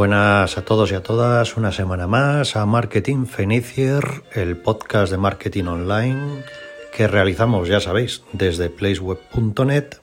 Buenas 0.00 0.56
a 0.56 0.64
todos 0.64 0.90
y 0.92 0.94
a 0.94 1.02
todas, 1.02 1.58
una 1.58 1.72
semana 1.72 2.06
más 2.06 2.56
a 2.56 2.64
Marketing 2.64 3.26
Fenicier, 3.26 4.02
el 4.32 4.56
podcast 4.56 5.12
de 5.12 5.18
marketing 5.18 5.64
online 5.64 6.42
que 6.90 7.06
realizamos, 7.06 7.68
ya 7.68 7.80
sabéis, 7.80 8.22
desde 8.32 8.70
placeweb.net 8.70 9.96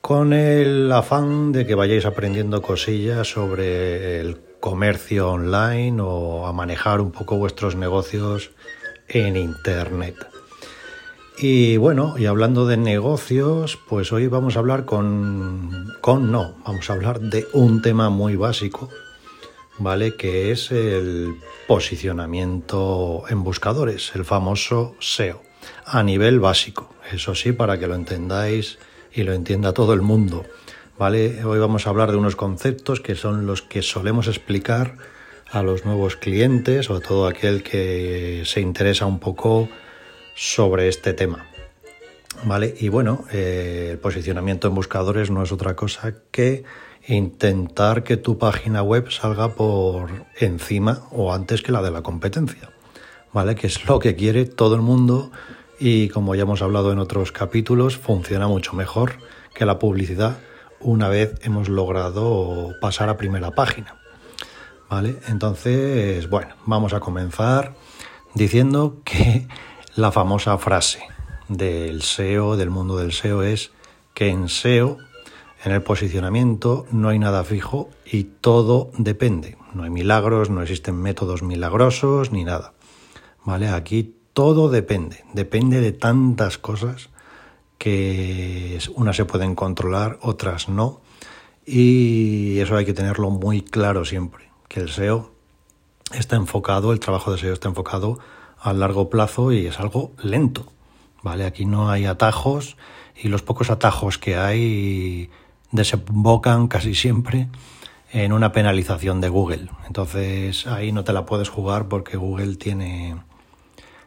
con 0.00 0.32
el 0.32 0.90
afán 0.90 1.52
de 1.52 1.66
que 1.66 1.74
vayáis 1.74 2.06
aprendiendo 2.06 2.62
cosillas 2.62 3.28
sobre 3.28 4.18
el 4.18 4.40
comercio 4.60 5.28
online 5.28 6.00
o 6.00 6.46
a 6.46 6.54
manejar 6.54 7.02
un 7.02 7.12
poco 7.12 7.36
vuestros 7.36 7.76
negocios 7.76 8.52
en 9.08 9.36
Internet. 9.36 10.35
Y 11.38 11.76
bueno, 11.76 12.14
y 12.16 12.24
hablando 12.24 12.66
de 12.66 12.78
negocios, 12.78 13.78
pues 13.88 14.10
hoy 14.10 14.26
vamos 14.26 14.56
a 14.56 14.60
hablar 14.60 14.86
con, 14.86 15.92
con 16.00 16.32
no, 16.32 16.54
vamos 16.64 16.88
a 16.88 16.94
hablar 16.94 17.20
de 17.20 17.46
un 17.52 17.82
tema 17.82 18.08
muy 18.08 18.36
básico, 18.36 18.88
¿vale? 19.76 20.16
Que 20.16 20.50
es 20.50 20.70
el 20.70 21.36
posicionamiento 21.66 23.24
en 23.28 23.44
buscadores, 23.44 24.12
el 24.14 24.24
famoso 24.24 24.96
SEO, 24.98 25.42
a 25.84 26.02
nivel 26.02 26.40
básico. 26.40 26.94
Eso 27.12 27.34
sí, 27.34 27.52
para 27.52 27.78
que 27.78 27.86
lo 27.86 27.96
entendáis 27.96 28.78
y 29.12 29.22
lo 29.22 29.34
entienda 29.34 29.74
todo 29.74 29.92
el 29.92 30.00
mundo, 30.00 30.46
¿vale? 30.98 31.44
Hoy 31.44 31.58
vamos 31.58 31.86
a 31.86 31.90
hablar 31.90 32.12
de 32.12 32.16
unos 32.16 32.34
conceptos 32.34 33.02
que 33.02 33.14
son 33.14 33.44
los 33.44 33.60
que 33.60 33.82
solemos 33.82 34.26
explicar 34.26 34.96
a 35.50 35.62
los 35.62 35.84
nuevos 35.84 36.16
clientes 36.16 36.88
o 36.88 36.96
a 36.96 37.00
todo 37.00 37.26
aquel 37.26 37.62
que 37.62 38.42
se 38.46 38.62
interesa 38.62 39.04
un 39.04 39.18
poco 39.18 39.68
sobre 40.36 40.86
este 40.86 41.14
tema. 41.14 41.46
¿Vale? 42.44 42.74
Y 42.78 42.90
bueno, 42.90 43.24
eh, 43.32 43.88
el 43.92 43.98
posicionamiento 43.98 44.68
en 44.68 44.74
buscadores 44.74 45.30
no 45.30 45.42
es 45.42 45.50
otra 45.50 45.74
cosa 45.74 46.14
que 46.30 46.64
intentar 47.08 48.04
que 48.04 48.16
tu 48.16 48.38
página 48.38 48.82
web 48.82 49.10
salga 49.10 49.54
por 49.54 50.10
encima 50.38 51.02
o 51.10 51.32
antes 51.32 51.62
que 51.62 51.72
la 51.72 51.82
de 51.82 51.90
la 51.90 52.02
competencia. 52.02 52.70
¿Vale? 53.32 53.54
Que 53.54 53.66
es 53.66 53.86
lo 53.88 53.98
que 53.98 54.14
quiere 54.14 54.44
todo 54.44 54.74
el 54.74 54.82
mundo 54.82 55.32
y 55.78 56.08
como 56.08 56.34
ya 56.34 56.42
hemos 56.42 56.62
hablado 56.62 56.92
en 56.92 56.98
otros 56.98 57.32
capítulos, 57.32 57.96
funciona 57.96 58.48
mucho 58.48 58.74
mejor 58.74 59.14
que 59.54 59.66
la 59.66 59.78
publicidad 59.78 60.38
una 60.80 61.08
vez 61.08 61.34
hemos 61.42 61.68
logrado 61.68 62.74
pasar 62.80 63.08
a 63.08 63.16
primera 63.16 63.50
página. 63.52 63.96
¿Vale? 64.88 65.16
Entonces, 65.28 66.28
bueno, 66.28 66.54
vamos 66.66 66.92
a 66.92 67.00
comenzar 67.00 67.74
diciendo 68.34 69.00
que 69.04 69.48
la 69.96 70.12
famosa 70.12 70.58
frase 70.58 71.00
del 71.48 72.02
SEO, 72.02 72.56
del 72.56 72.68
mundo 72.68 72.98
del 72.98 73.12
SEO, 73.12 73.42
es 73.42 73.72
que 74.12 74.28
en 74.28 74.48
SEO, 74.50 74.98
en 75.64 75.72
el 75.72 75.82
posicionamiento, 75.82 76.86
no 76.92 77.08
hay 77.08 77.18
nada 77.18 77.44
fijo 77.44 77.88
y 78.04 78.24
todo 78.24 78.90
depende. 78.98 79.56
No 79.72 79.84
hay 79.84 79.90
milagros, 79.90 80.50
no 80.50 80.62
existen 80.62 80.96
métodos 80.96 81.42
milagrosos 81.42 82.30
ni 82.30 82.44
nada. 82.44 82.74
¿Vale? 83.44 83.68
Aquí 83.68 84.14
todo 84.34 84.68
depende. 84.68 85.24
Depende 85.32 85.80
de 85.80 85.92
tantas 85.92 86.58
cosas 86.58 87.08
que 87.78 88.78
unas 88.94 89.16
se 89.16 89.24
pueden 89.24 89.54
controlar, 89.54 90.18
otras 90.20 90.68
no. 90.68 91.00
Y 91.64 92.58
eso 92.58 92.76
hay 92.76 92.84
que 92.84 92.92
tenerlo 92.92 93.30
muy 93.30 93.62
claro 93.62 94.04
siempre, 94.04 94.50
que 94.68 94.80
el 94.80 94.90
SEO 94.90 95.32
está 96.12 96.36
enfocado, 96.36 96.92
el 96.92 97.00
trabajo 97.00 97.32
de 97.32 97.38
SEO 97.38 97.54
está 97.54 97.68
enfocado 97.68 98.18
a 98.66 98.72
largo 98.72 99.10
plazo 99.10 99.52
y 99.52 99.66
es 99.66 99.78
algo 99.80 100.12
lento. 100.22 100.72
¿Vale? 101.22 101.44
Aquí 101.44 101.64
no 101.64 101.90
hay 101.90 102.06
atajos 102.06 102.76
y 103.20 103.28
los 103.28 103.42
pocos 103.42 103.70
atajos 103.70 104.18
que 104.18 104.36
hay 104.36 105.30
desembocan 105.72 106.68
casi 106.68 106.94
siempre 106.94 107.48
en 108.12 108.32
una 108.32 108.52
penalización 108.52 109.20
de 109.20 109.28
Google. 109.28 109.68
Entonces 109.86 110.66
ahí 110.66 110.92
no 110.92 111.04
te 111.04 111.12
la 111.12 111.26
puedes 111.26 111.48
jugar 111.48 111.88
porque 111.88 112.16
Google 112.16 112.56
tiene, 112.56 113.16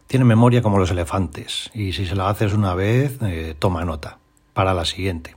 tiene 0.08 0.26
memoria 0.26 0.62
como 0.62 0.78
los 0.80 0.92
elefantes 0.92 1.72
y 1.74 1.94
si 1.94 2.06
se 2.06 2.16
la 2.16 2.30
haces 2.30 2.54
una 2.54 2.74
vez, 2.76 3.18
eh, 3.22 3.56
toma 3.58 3.86
nota 3.86 4.20
para 4.54 4.74
la 4.74 4.86
siguiente. 4.86 5.36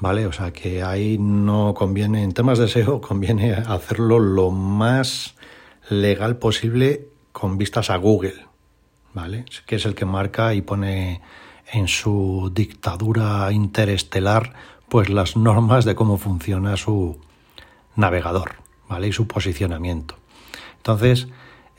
¿Vale? 0.00 0.26
O 0.26 0.32
sea 0.32 0.52
que 0.52 0.82
ahí 0.84 1.18
no 1.18 1.74
conviene, 1.74 2.22
en 2.22 2.32
temas 2.32 2.58
de 2.58 2.68
SEO, 2.68 3.00
conviene 3.00 3.54
hacerlo 3.54 4.20
lo 4.20 4.50
más 4.50 5.34
legal 5.88 6.36
posible 6.36 7.08
con 7.32 7.58
vistas 7.58 7.90
a 7.90 7.96
Google, 7.96 8.46
¿vale? 9.14 9.44
Que 9.66 9.76
es 9.76 9.86
el 9.86 9.94
que 9.94 10.04
marca 10.04 10.54
y 10.54 10.62
pone 10.62 11.20
en 11.72 11.88
su 11.88 12.50
dictadura 12.54 13.52
interestelar 13.52 14.54
pues 14.88 15.10
las 15.10 15.36
normas 15.36 15.84
de 15.84 15.94
cómo 15.94 16.16
funciona 16.18 16.76
su 16.76 17.18
navegador, 17.94 18.56
¿vale? 18.88 19.08
Y 19.08 19.12
su 19.12 19.26
posicionamiento. 19.26 20.16
Entonces, 20.78 21.28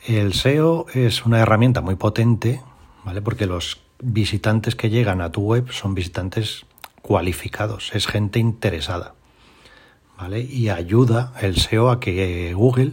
el 0.06 0.32
SEO 0.34 0.86
es 0.94 1.26
una 1.26 1.40
herramienta 1.40 1.80
muy 1.80 1.96
potente, 1.96 2.62
¿vale? 3.04 3.20
Porque 3.20 3.46
los 3.46 3.80
visitantes 4.00 4.76
que 4.76 4.90
llegan 4.90 5.20
a 5.20 5.32
tu 5.32 5.42
web 5.42 5.72
son 5.72 5.94
visitantes 5.94 6.64
cualificados, 7.02 7.90
es 7.94 8.06
gente 8.06 8.38
interesada, 8.38 9.14
¿vale? 10.16 10.40
Y 10.40 10.68
ayuda 10.68 11.32
el 11.40 11.56
SEO 11.56 11.90
a 11.90 12.00
que 12.00 12.52
Google 12.54 12.92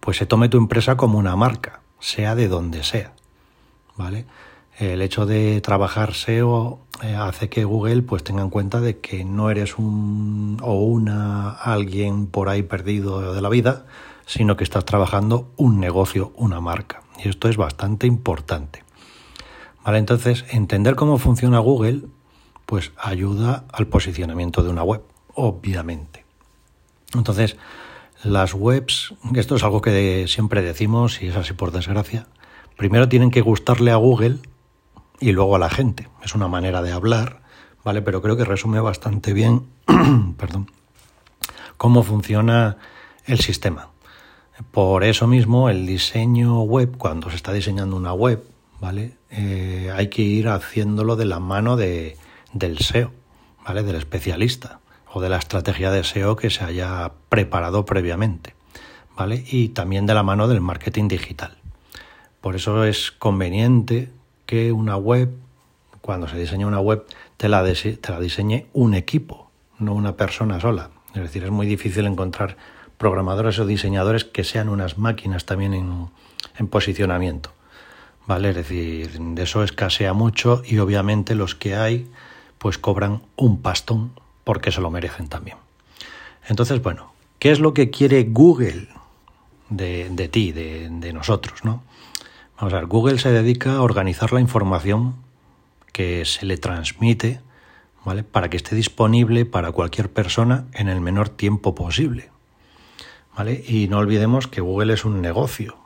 pues 0.00 0.18
se 0.18 0.26
tome 0.26 0.48
tu 0.48 0.58
empresa 0.58 0.96
como 0.96 1.18
una 1.18 1.36
marca, 1.36 1.80
sea 2.04 2.34
de 2.34 2.48
donde 2.48 2.84
sea. 2.84 3.12
¿Vale? 3.96 4.26
El 4.78 5.00
hecho 5.00 5.24
de 5.24 5.60
trabajar 5.62 6.12
SEO 6.12 6.80
eh, 7.02 7.14
hace 7.14 7.48
que 7.48 7.64
Google 7.64 8.02
pues 8.02 8.22
tenga 8.22 8.42
en 8.42 8.50
cuenta 8.50 8.80
de 8.80 8.98
que 8.98 9.24
no 9.24 9.48
eres 9.48 9.78
un 9.78 10.58
o 10.62 10.82
una 10.82 11.50
alguien 11.50 12.26
por 12.26 12.50
ahí 12.50 12.62
perdido 12.62 13.32
de 13.32 13.40
la 13.40 13.48
vida, 13.48 13.86
sino 14.26 14.56
que 14.56 14.64
estás 14.64 14.84
trabajando 14.84 15.50
un 15.56 15.80
negocio, 15.80 16.32
una 16.36 16.60
marca. 16.60 17.02
Y 17.24 17.28
esto 17.28 17.48
es 17.48 17.56
bastante 17.56 18.06
importante. 18.06 18.84
Vale, 19.82 19.96
entonces 19.96 20.44
entender 20.50 20.96
cómo 20.96 21.16
funciona 21.16 21.58
Google 21.58 22.02
pues 22.66 22.92
ayuda 22.98 23.64
al 23.72 23.86
posicionamiento 23.86 24.62
de 24.62 24.68
una 24.68 24.82
web, 24.82 25.02
obviamente. 25.34 26.24
Entonces, 27.14 27.56
las 28.24 28.54
webs, 28.54 29.14
esto 29.34 29.56
es 29.56 29.62
algo 29.62 29.82
que 29.82 30.26
siempre 30.28 30.62
decimos 30.62 31.22
y 31.22 31.28
es 31.28 31.36
así 31.36 31.52
por 31.52 31.72
desgracia, 31.72 32.26
primero 32.76 33.08
tienen 33.08 33.30
que 33.30 33.40
gustarle 33.40 33.90
a 33.90 33.96
Google 33.96 34.38
y 35.20 35.32
luego 35.32 35.56
a 35.56 35.58
la 35.58 35.70
gente. 35.70 36.08
Es 36.22 36.34
una 36.34 36.48
manera 36.48 36.82
de 36.82 36.92
hablar, 36.92 37.42
¿vale? 37.84 38.02
Pero 38.02 38.22
creo 38.22 38.36
que 38.36 38.44
resume 38.44 38.80
bastante 38.80 39.32
bien, 39.32 39.66
perdón, 40.38 40.70
cómo 41.76 42.02
funciona 42.02 42.78
el 43.26 43.40
sistema. 43.40 43.90
Por 44.70 45.04
eso 45.04 45.26
mismo, 45.26 45.68
el 45.68 45.86
diseño 45.86 46.62
web, 46.62 46.96
cuando 46.96 47.30
se 47.30 47.36
está 47.36 47.52
diseñando 47.52 47.96
una 47.96 48.12
web, 48.12 48.42
¿vale? 48.80 49.16
Eh, 49.30 49.92
hay 49.94 50.08
que 50.08 50.22
ir 50.22 50.48
haciéndolo 50.48 51.16
de 51.16 51.24
la 51.24 51.40
mano 51.40 51.76
de, 51.76 52.16
del 52.52 52.78
SEO, 52.78 53.10
¿vale? 53.64 53.82
Del 53.82 53.96
especialista 53.96 54.80
o 55.14 55.20
de 55.20 55.28
la 55.28 55.38
estrategia 55.38 55.92
de 55.92 56.02
SEO 56.02 56.34
que 56.34 56.50
se 56.50 56.64
haya 56.64 57.12
preparado 57.28 57.84
previamente, 57.84 58.54
¿vale? 59.16 59.44
Y 59.46 59.68
también 59.68 60.06
de 60.06 60.14
la 60.14 60.24
mano 60.24 60.48
del 60.48 60.60
marketing 60.60 61.06
digital. 61.06 61.56
Por 62.40 62.56
eso 62.56 62.84
es 62.84 63.12
conveniente 63.12 64.10
que 64.44 64.72
una 64.72 64.96
web, 64.96 65.30
cuando 66.00 66.26
se 66.26 66.36
diseña 66.36 66.66
una 66.66 66.80
web, 66.80 67.06
te 67.36 67.48
la, 67.48 67.62
te 67.62 68.12
la 68.12 68.18
diseñe 68.18 68.66
un 68.72 68.94
equipo, 68.94 69.52
no 69.78 69.94
una 69.94 70.16
persona 70.16 70.60
sola. 70.60 70.90
Es 71.14 71.22
decir, 71.22 71.44
es 71.44 71.50
muy 71.50 71.68
difícil 71.68 72.06
encontrar 72.06 72.56
programadores 72.98 73.60
o 73.60 73.66
diseñadores 73.66 74.24
que 74.24 74.42
sean 74.42 74.68
unas 74.68 74.98
máquinas 74.98 75.46
también 75.46 75.74
en, 75.74 76.08
en 76.58 76.66
posicionamiento. 76.66 77.52
¿Vale? 78.26 78.48
Es 78.50 78.56
decir, 78.56 79.10
de 79.20 79.42
eso 79.42 79.62
escasea 79.62 80.12
mucho 80.12 80.62
y 80.66 80.78
obviamente 80.78 81.36
los 81.36 81.54
que 81.54 81.76
hay 81.76 82.10
pues 82.58 82.78
cobran 82.78 83.22
un 83.36 83.62
pastón 83.62 84.12
porque 84.44 84.70
se 84.70 84.80
lo 84.80 84.90
merecen 84.90 85.28
también. 85.28 85.56
Entonces, 86.48 86.82
bueno, 86.82 87.12
¿qué 87.38 87.50
es 87.50 87.60
lo 87.60 87.74
que 87.74 87.90
quiere 87.90 88.24
Google 88.24 88.88
de, 89.70 90.10
de 90.10 90.28
ti, 90.28 90.52
de, 90.52 90.88
de, 90.90 91.12
nosotros? 91.12 91.64
¿no? 91.64 91.82
Vamos 92.56 92.72
a 92.74 92.76
ver, 92.76 92.86
Google 92.86 93.18
se 93.18 93.30
dedica 93.30 93.76
a 93.76 93.82
organizar 93.82 94.32
la 94.32 94.40
información 94.40 95.14
que 95.92 96.24
se 96.24 96.44
le 96.44 96.58
transmite 96.58 97.40
¿vale? 98.04 98.22
para 98.22 98.50
que 98.50 98.56
esté 98.56 98.76
disponible 98.76 99.46
para 99.46 99.72
cualquier 99.72 100.10
persona 100.10 100.66
en 100.74 100.88
el 100.88 101.00
menor 101.00 101.30
tiempo 101.30 101.74
posible. 101.74 102.30
¿vale? 103.36 103.64
Y 103.66 103.88
no 103.88 103.98
olvidemos 103.98 104.46
que 104.46 104.60
Google 104.60 104.92
es 104.94 105.04
un 105.04 105.22
negocio 105.22 105.76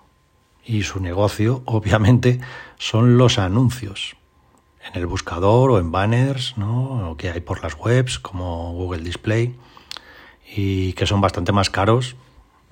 y 0.64 0.82
su 0.82 1.00
negocio 1.00 1.62
obviamente 1.66 2.40
son 2.78 3.16
los 3.16 3.38
anuncios 3.38 4.16
en 4.92 5.00
el 5.00 5.06
buscador 5.06 5.70
o 5.70 5.78
en 5.78 5.90
banners 5.90 6.56
¿no? 6.56 7.14
que 7.18 7.30
hay 7.30 7.40
por 7.40 7.62
las 7.62 7.74
webs 7.74 8.18
como 8.18 8.72
Google 8.72 9.02
Display 9.02 9.54
y 10.54 10.92
que 10.94 11.06
son 11.06 11.20
bastante 11.20 11.52
más 11.52 11.70
caros 11.70 12.16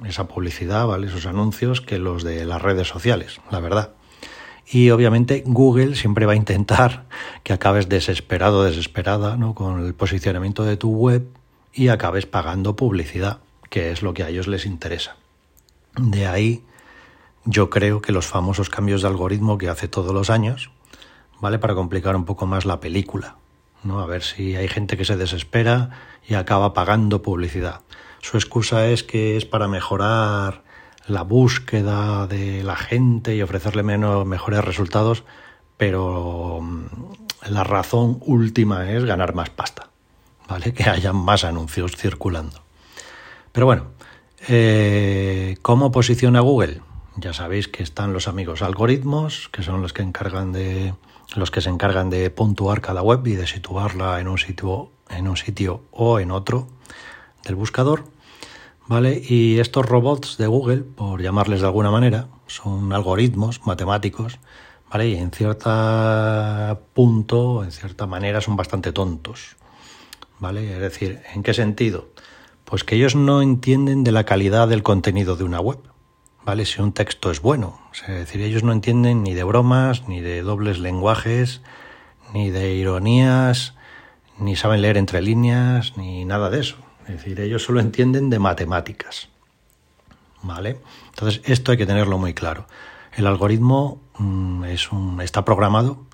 esa 0.05 0.29
publicidad, 0.29 0.87
¿vale? 0.87 1.07
esos 1.07 1.27
anuncios 1.27 1.81
que 1.81 1.99
los 1.99 2.23
de 2.23 2.45
las 2.45 2.61
redes 2.61 2.89
sociales, 2.89 3.41
la 3.51 3.61
verdad. 3.61 3.93
Y 4.69 4.91
obviamente 4.91 5.43
Google 5.47 5.95
siempre 5.95 6.27
va 6.27 6.33
a 6.33 6.37
intentar 6.37 7.07
que 7.43 7.53
acabes 7.53 7.89
desesperado, 7.89 8.65
desesperada 8.65 9.37
¿no? 9.37 9.55
con 9.55 9.85
el 9.85 9.95
posicionamiento 9.95 10.65
de 10.65 10.77
tu 10.77 10.91
web 10.91 11.27
y 11.73 11.89
acabes 11.89 12.27
pagando 12.27 12.77
publicidad, 12.77 13.39
que 13.71 13.91
es 13.91 14.03
lo 14.03 14.15
que 14.15 14.23
a 14.23 14.29
ellos 14.29 14.49
les 14.49 14.67
interesa. 14.67 15.17
De 15.97 16.27
ahí 16.27 16.63
yo 17.45 17.71
creo 17.71 18.03
que 18.03 18.13
los 18.13 18.27
famosos 18.27 18.69
cambios 18.69 19.03
de 19.03 19.09
algoritmo 19.09 19.57
que 19.57 19.69
hace 19.69 19.89
todos 19.89 20.13
los 20.13 20.31
años, 20.31 20.71
¿vale? 21.41 21.59
Para 21.59 21.75
complicar 21.75 22.17
un 22.17 22.25
poco 22.25 22.47
más 22.47 22.65
la 22.65 22.81
película, 22.81 23.37
¿no? 23.83 24.01
A 24.01 24.07
ver 24.07 24.23
si 24.23 24.57
hay 24.57 24.69
gente 24.69 24.97
que 24.97 25.05
se 25.05 25.17
desespera 25.17 25.91
y 26.27 26.35
acaba 26.35 26.75
pagando 26.75 27.23
publicidad. 27.23 27.81
Su 28.21 28.37
excusa 28.37 28.89
es 28.89 29.03
que 29.03 29.37
es 29.37 29.45
para 29.45 29.69
mejorar 29.69 30.65
la 31.07 31.23
búsqueda 31.23 32.27
de 32.27 32.63
la 32.65 32.77
gente 32.77 33.37
y 33.37 33.43
ofrecerle 33.43 33.83
menos, 33.83 34.27
mejores 34.27 34.65
resultados, 34.65 35.25
pero 35.77 36.61
mm, 36.63 36.87
la 37.51 37.65
razón 37.65 38.19
última 38.23 38.91
es 38.91 39.05
ganar 39.05 39.35
más 39.35 39.51
pasta, 39.51 39.91
¿vale? 40.49 40.73
Que 40.73 40.91
haya 40.91 41.13
más 41.13 41.45
anuncios 41.45 41.97
circulando. 41.97 42.63
Pero 43.53 43.67
bueno, 43.67 43.87
eh, 44.49 45.57
¿cómo 45.63 45.93
posiciona 45.93 46.41
Google? 46.41 46.81
Ya 47.17 47.33
sabéis 47.33 47.69
que 47.69 47.83
están 47.83 48.13
los 48.13 48.29
amigos 48.29 48.63
algoritmos, 48.63 49.49
que 49.51 49.63
son 49.63 49.81
los 49.81 49.93
que 49.93 50.03
encargan 50.03 50.53
de 50.53 50.95
los 51.35 51.51
que 51.51 51.61
se 51.61 51.71
encargan 51.71 52.11
de 52.11 52.31
puntuar 52.31 52.81
cada 52.81 53.03
web 53.03 53.27
y 53.27 53.35
de 53.35 53.47
situarla 53.47 54.21
en 54.21 54.29
un 54.29 54.39
sitio 54.39 54.91
en 55.11 55.29
un 55.29 55.37
sitio 55.37 55.83
o 55.91 56.21
en 56.21 56.31
otro 56.31 56.69
del 57.45 57.55
buscador. 57.55 58.05
¿Vale? 58.89 59.21
Y 59.29 59.59
estos 59.59 59.85
robots 59.85 60.37
de 60.37 60.47
Google, 60.47 60.83
por 60.83 61.21
llamarles 61.21 61.61
de 61.61 61.67
alguna 61.67 61.91
manera, 61.91 62.29
son 62.47 62.93
algoritmos 62.93 63.67
matemáticos, 63.67 64.39
¿vale? 64.89 65.09
Y 65.09 65.17
en 65.17 65.33
cierto 65.33 66.81
punto, 66.95 67.65
en 67.65 67.73
cierta 67.73 68.07
manera, 68.07 68.41
son 68.41 68.55
bastante 68.55 68.93
tontos, 68.93 69.57
¿vale? 70.39 70.73
Es 70.73 70.79
decir, 70.79 71.21
¿en 71.35 71.43
qué 71.43 71.53
sentido? 71.53 72.11
Pues 72.65 72.85
que 72.85 72.95
ellos 72.95 73.17
no 73.17 73.43
entienden 73.43 74.05
de 74.05 74.13
la 74.13 74.23
calidad 74.23 74.69
del 74.69 74.85
contenido 74.85 75.35
de 75.35 75.43
una 75.43 75.59
web, 75.59 75.81
¿vale? 76.47 76.65
Si 76.65 76.81
un 76.81 76.93
texto 76.93 77.33
es 77.33 77.43
bueno. 77.43 77.79
Es 77.93 78.07
decir, 78.07 78.41
ellos 78.41 78.63
no 78.63 78.73
entienden 78.73 79.25
ni 79.25 79.35
de 79.35 79.43
bromas, 79.43 80.07
ni 80.09 80.21
de 80.21 80.43
dobles 80.43 80.79
lenguajes, 80.79 81.61
ni 82.33 82.51
de 82.51 82.73
ironías, 82.75 83.75
ni 84.39 84.55
saben 84.55 84.81
leer 84.81 84.97
entre 84.97 85.21
líneas, 85.23 85.97
ni 85.97 86.25
nada 86.25 86.49
de 86.49 86.61
eso. 86.61 86.77
Es 87.03 87.17
decir, 87.17 87.41
ellos 87.41 87.65
solo 87.65 87.81
entienden 87.81 88.31
de 88.31 88.39
matemáticas. 88.39 89.29
¿Vale? 90.43 90.79
Entonces, 91.09 91.43
esto 91.45 91.73
hay 91.73 91.79
que 91.79 91.87
tenerlo 91.87 92.17
muy 92.17 92.33
claro. 92.33 92.69
El 93.17 93.27
algoritmo 93.27 94.01
mm, 94.19 94.65
es 94.65 94.93
un, 94.93 95.21
está 95.21 95.45
programado 95.45 96.07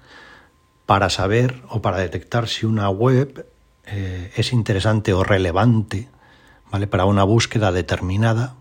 para 0.87 1.11
saber 1.11 1.63
o 1.69 1.83
para 1.83 1.99
detectar 1.99 2.49
si 2.49 2.65
una 2.65 2.89
web 2.89 3.47
eh, 3.85 4.33
es 4.35 4.55
interesante 4.55 5.13
o 5.13 5.25
relevante 5.25 6.09
¿vale? 6.71 6.87
para 6.87 7.05
una 7.05 7.25
búsqueda 7.25 7.71
determinada 7.71 8.55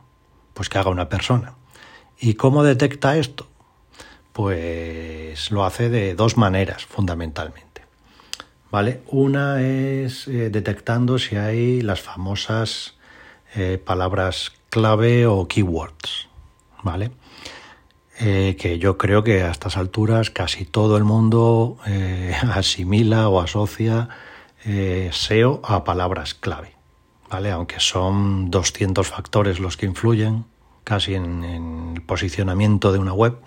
pues 0.54 0.68
que 0.68 0.78
haga 0.78 0.90
una 0.90 1.08
persona. 1.08 1.56
¿Y 2.22 2.36
cómo 2.36 2.64
detecta 2.64 3.18
esto? 3.18 3.48
Pues 4.32 5.52
lo 5.52 5.66
hace 5.66 5.90
de 5.90 6.14
dos 6.14 6.38
maneras 6.38 6.86
fundamentalmente. 6.86 7.72
¿vale? 8.72 9.02
Una 9.08 9.62
es 9.62 10.28
eh, 10.28 10.50
detectando 10.50 11.20
si 11.20 11.36
hay 11.36 11.82
las 11.82 12.02
famosas 12.02 12.96
eh, 13.54 13.78
palabras 13.84 14.54
clave 14.70 15.28
o 15.28 15.48
keywords, 15.48 16.30
¿vale? 16.82 17.12
Eh, 18.20 18.56
que 18.58 18.78
yo 18.78 18.98
creo 18.98 19.24
que 19.24 19.42
a 19.42 19.52
estas 19.52 19.78
alturas 19.78 20.30
casi 20.30 20.64
todo 20.64 20.96
el 20.96 21.04
mundo 21.04 21.78
asimila 22.54 23.30
o 23.30 23.42
asocia 23.42 24.10
SEO 24.64 25.60
a 25.64 25.84
palabras 25.84 26.36
clave, 26.36 26.76
¿vale? 27.30 27.50
Aunque 27.50 27.80
son 27.80 28.52
200 28.52 29.08
factores 29.08 29.60
los 29.60 29.76
que 29.76 29.88
influyen 29.88 30.46
casi 30.84 31.16
en 31.16 31.44
el 31.44 32.02
posicionamiento 32.02 32.92
de 32.92 33.00
una 33.00 33.14
web, 33.14 33.38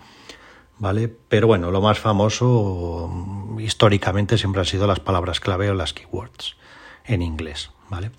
¿vale? 0.79 1.09
Pero 1.09 1.47
bueno, 1.47 1.71
lo 1.71 1.81
más 1.81 1.99
famoso 1.99 3.11
históricamente 3.59 4.39
siempre 4.39 4.61
han 4.61 4.67
sido 4.67 4.87
las 4.87 5.01
palabras 5.01 5.41
clave 5.41 5.71
o 5.71 5.75
las 5.75 5.93
keywords 5.93 6.57
en 7.05 7.23
inglés, 7.23 7.71
¿vale? 7.89 8.11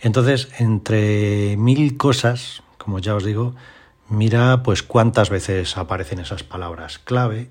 Entonces, 0.00 0.48
entre 0.58 1.56
mil 1.56 1.96
cosas, 1.96 2.62
como 2.76 2.98
ya 2.98 3.14
os 3.14 3.24
digo, 3.24 3.54
mira 4.08 4.62
pues 4.62 4.82
cuántas 4.82 5.28
veces 5.30 5.76
aparecen 5.76 6.20
esas 6.20 6.42
palabras 6.42 6.98
clave 6.98 7.50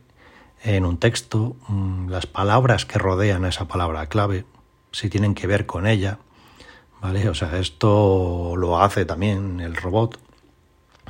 en 0.64 0.86
un 0.86 0.98
texto, 0.98 1.56
mm, 1.68 2.10
las 2.10 2.26
palabras 2.26 2.86
que 2.86 3.00
rodean 3.00 3.46
a 3.46 3.50
esa 3.50 3.68
palabra 3.68 4.08
clave, 4.08 4.46
si 4.92 5.10
tienen 5.10 5.36
que 5.36 5.48
ver 5.48 5.66
con 5.66 5.86
ella, 5.86 6.20
¿vale? 7.02 7.30
O 7.30 7.36
sea, 7.36 7.60
esto 7.60 8.56
lo 8.58 8.82
hace 8.82 9.06
también 9.06 9.60
el 9.60 9.76
robot, 9.76 10.20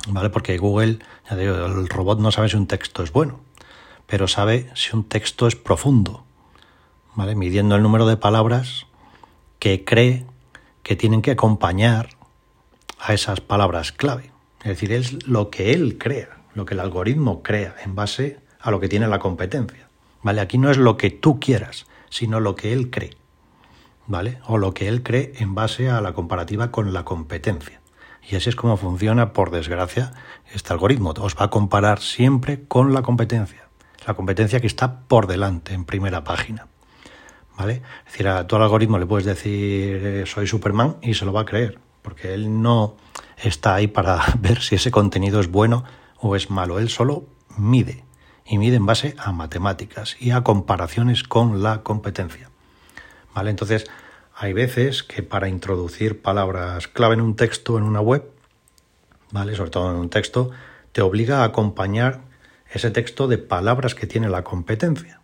¿vale? 0.06 0.30
Porque 0.30 0.56
Google, 0.58 0.98
ya 1.28 1.36
digo, 1.36 1.54
el 1.54 1.88
robot 1.88 2.20
no 2.20 2.30
sabe 2.30 2.48
si 2.48 2.56
un 2.56 2.66
texto 2.66 3.02
es 3.02 3.12
bueno, 3.12 3.40
pero 4.06 4.28
sabe 4.28 4.70
si 4.74 4.94
un 4.94 5.04
texto 5.04 5.46
es 5.46 5.56
profundo, 5.56 6.24
¿vale? 7.14 7.34
Midiendo 7.34 7.76
el 7.76 7.82
número 7.82 8.06
de 8.06 8.16
palabras 8.16 8.86
que 9.58 9.84
cree 9.84 10.24
que 10.82 10.96
tienen 10.96 11.22
que 11.22 11.32
acompañar 11.32 12.10
a 12.98 13.14
esas 13.14 13.40
palabras 13.40 13.92
clave. 13.92 14.30
Es 14.60 14.68
decir, 14.68 14.92
es 14.92 15.26
lo 15.26 15.50
que 15.50 15.72
él 15.72 15.98
crea, 15.98 16.38
lo 16.54 16.64
que 16.64 16.74
el 16.74 16.80
algoritmo 16.80 17.42
crea 17.42 17.76
en 17.84 17.94
base 17.94 18.40
a 18.60 18.70
lo 18.70 18.80
que 18.80 18.88
tiene 18.88 19.06
la 19.06 19.18
competencia. 19.18 19.88
¿Vale? 20.22 20.40
Aquí 20.40 20.58
no 20.58 20.70
es 20.70 20.78
lo 20.78 20.96
que 20.96 21.10
tú 21.10 21.38
quieras, 21.38 21.86
sino 22.10 22.40
lo 22.40 22.56
que 22.56 22.72
él 22.72 22.90
cree. 22.90 23.16
¿Vale? 24.06 24.38
O 24.46 24.58
lo 24.58 24.74
que 24.74 24.88
él 24.88 25.02
cree 25.02 25.32
en 25.36 25.54
base 25.54 25.90
a 25.90 26.00
la 26.00 26.14
comparativa 26.14 26.70
con 26.70 26.92
la 26.92 27.04
competencia. 27.04 27.77
Y 28.28 28.36
así 28.36 28.50
es 28.50 28.56
como 28.56 28.76
funciona, 28.76 29.32
por 29.32 29.50
desgracia, 29.50 30.12
este 30.52 30.72
algoritmo. 30.72 31.14
Os 31.18 31.34
va 31.34 31.46
a 31.46 31.50
comparar 31.50 32.00
siempre 32.00 32.64
con 32.68 32.92
la 32.92 33.00
competencia. 33.00 33.68
La 34.06 34.14
competencia 34.14 34.60
que 34.60 34.66
está 34.66 35.00
por 35.00 35.26
delante, 35.26 35.72
en 35.72 35.84
primera 35.84 36.24
página. 36.24 36.66
¿Vale? 37.56 37.82
Es 38.06 38.12
decir, 38.12 38.28
a 38.28 38.40
el 38.40 38.62
algoritmo 38.62 38.98
le 38.98 39.06
puedes 39.06 39.24
decir 39.24 40.00
eh, 40.04 40.24
soy 40.26 40.46
Superman 40.46 40.96
y 41.02 41.14
se 41.14 41.24
lo 41.24 41.32
va 41.32 41.40
a 41.40 41.44
creer, 41.44 41.80
porque 42.02 42.34
él 42.34 42.62
no 42.62 42.96
está 43.36 43.74
ahí 43.74 43.88
para 43.88 44.22
ver 44.38 44.60
si 44.60 44.74
ese 44.74 44.90
contenido 44.90 45.40
es 45.40 45.50
bueno 45.50 45.84
o 46.20 46.36
es 46.36 46.50
malo. 46.50 46.78
Él 46.78 46.90
solo 46.90 47.26
mide 47.56 48.04
y 48.44 48.58
mide 48.58 48.76
en 48.76 48.86
base 48.86 49.16
a 49.18 49.32
matemáticas 49.32 50.16
y 50.20 50.30
a 50.30 50.42
comparaciones 50.42 51.24
con 51.24 51.62
la 51.62 51.82
competencia. 51.82 52.50
¿Vale? 53.34 53.50
Entonces, 53.50 53.86
hay 54.40 54.52
veces 54.52 55.02
que 55.02 55.24
para 55.24 55.48
introducir 55.48 56.22
palabras 56.22 56.86
clave 56.86 57.14
en 57.14 57.20
un 57.20 57.34
texto, 57.34 57.76
en 57.76 57.82
una 57.82 58.00
web, 58.00 58.22
¿vale? 59.32 59.56
Sobre 59.56 59.70
todo 59.70 59.90
en 59.90 59.96
un 59.96 60.10
texto, 60.10 60.52
te 60.92 61.02
obliga 61.02 61.40
a 61.40 61.44
acompañar 61.44 62.20
ese 62.70 62.92
texto 62.92 63.26
de 63.26 63.38
palabras 63.38 63.96
que 63.96 64.06
tiene 64.06 64.28
la 64.28 64.44
competencia. 64.44 65.20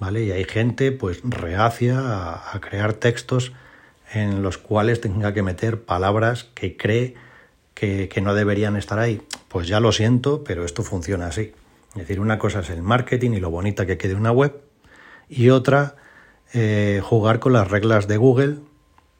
¿Vale? 0.00 0.22
Y 0.22 0.32
hay 0.32 0.44
gente 0.44 0.92
pues 0.92 1.20
reacia 1.24 1.98
a, 1.98 2.58
crear 2.60 2.94
textos 2.94 3.52
en 4.12 4.42
los 4.42 4.56
cuales 4.56 5.02
tenga 5.02 5.34
que 5.34 5.42
meter 5.42 5.82
palabras 5.82 6.44
que 6.54 6.76
cree 6.76 7.16
que, 7.74 8.08
que, 8.08 8.20
no 8.22 8.32
deberían 8.32 8.76
estar 8.76 8.98
ahí. 8.98 9.20
Pues 9.48 9.68
ya 9.68 9.80
lo 9.80 9.92
siento, 9.92 10.42
pero 10.44 10.64
esto 10.64 10.82
funciona 10.84 11.26
así. 11.26 11.52
Es 11.90 11.96
decir, 11.96 12.20
una 12.20 12.38
cosa 12.38 12.60
es 12.60 12.70
el 12.70 12.80
marketing 12.80 13.32
y 13.32 13.40
lo 13.40 13.50
bonita 13.50 13.84
que 13.84 13.98
quede 13.98 14.14
una 14.14 14.30
web, 14.30 14.58
y 15.28 15.50
otra 15.50 15.96
eh, 16.52 17.00
jugar 17.04 17.40
con 17.40 17.52
las 17.52 17.70
reglas 17.70 18.08
de 18.08 18.16
Google 18.16 18.58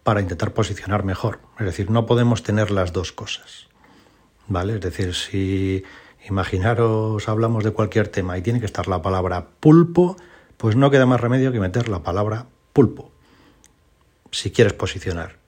para 0.02 0.20
intentar 0.20 0.54
posicionar 0.54 1.04
mejor. 1.04 1.40
Es 1.58 1.66
decir, 1.66 1.90
no 1.90 2.06
podemos 2.06 2.42
tener 2.42 2.70
las 2.70 2.92
dos 2.92 3.12
cosas. 3.12 3.68
¿Vale? 4.46 4.76
Es 4.76 4.80
decir, 4.80 5.14
si 5.14 5.84
imaginaros 6.26 7.28
hablamos 7.28 7.64
de 7.64 7.72
cualquier 7.72 8.08
tema 8.08 8.38
y 8.38 8.42
tiene 8.42 8.60
que 8.60 8.66
estar 8.66 8.88
la 8.88 9.02
palabra 9.02 9.48
pulpo, 9.60 10.16
pues 10.56 10.76
no 10.76 10.90
queda 10.90 11.06
más 11.06 11.20
remedio 11.20 11.52
que 11.52 11.60
meter 11.60 11.88
la 11.88 12.02
palabra 12.02 12.46
pulpo. 12.72 13.12
Si 14.30 14.50
quieres 14.50 14.72
posicionar. 14.72 15.38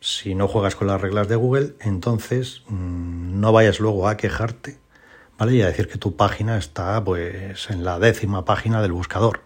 Si 0.00 0.34
no 0.34 0.46
juegas 0.46 0.76
con 0.76 0.86
las 0.86 1.00
reglas 1.00 1.28
de 1.28 1.36
Google, 1.36 1.74
entonces 1.80 2.62
mm, 2.68 3.40
no 3.40 3.52
vayas 3.52 3.80
luego 3.80 4.08
a 4.08 4.16
quejarte, 4.16 4.78
¿vale? 5.38 5.54
Y 5.54 5.62
a 5.62 5.66
decir 5.66 5.88
que 5.88 5.98
tu 5.98 6.16
página 6.16 6.56
está 6.56 7.02
pues 7.02 7.68
en 7.70 7.84
la 7.84 7.98
décima 7.98 8.44
página 8.44 8.80
del 8.80 8.92
buscador. 8.92 9.40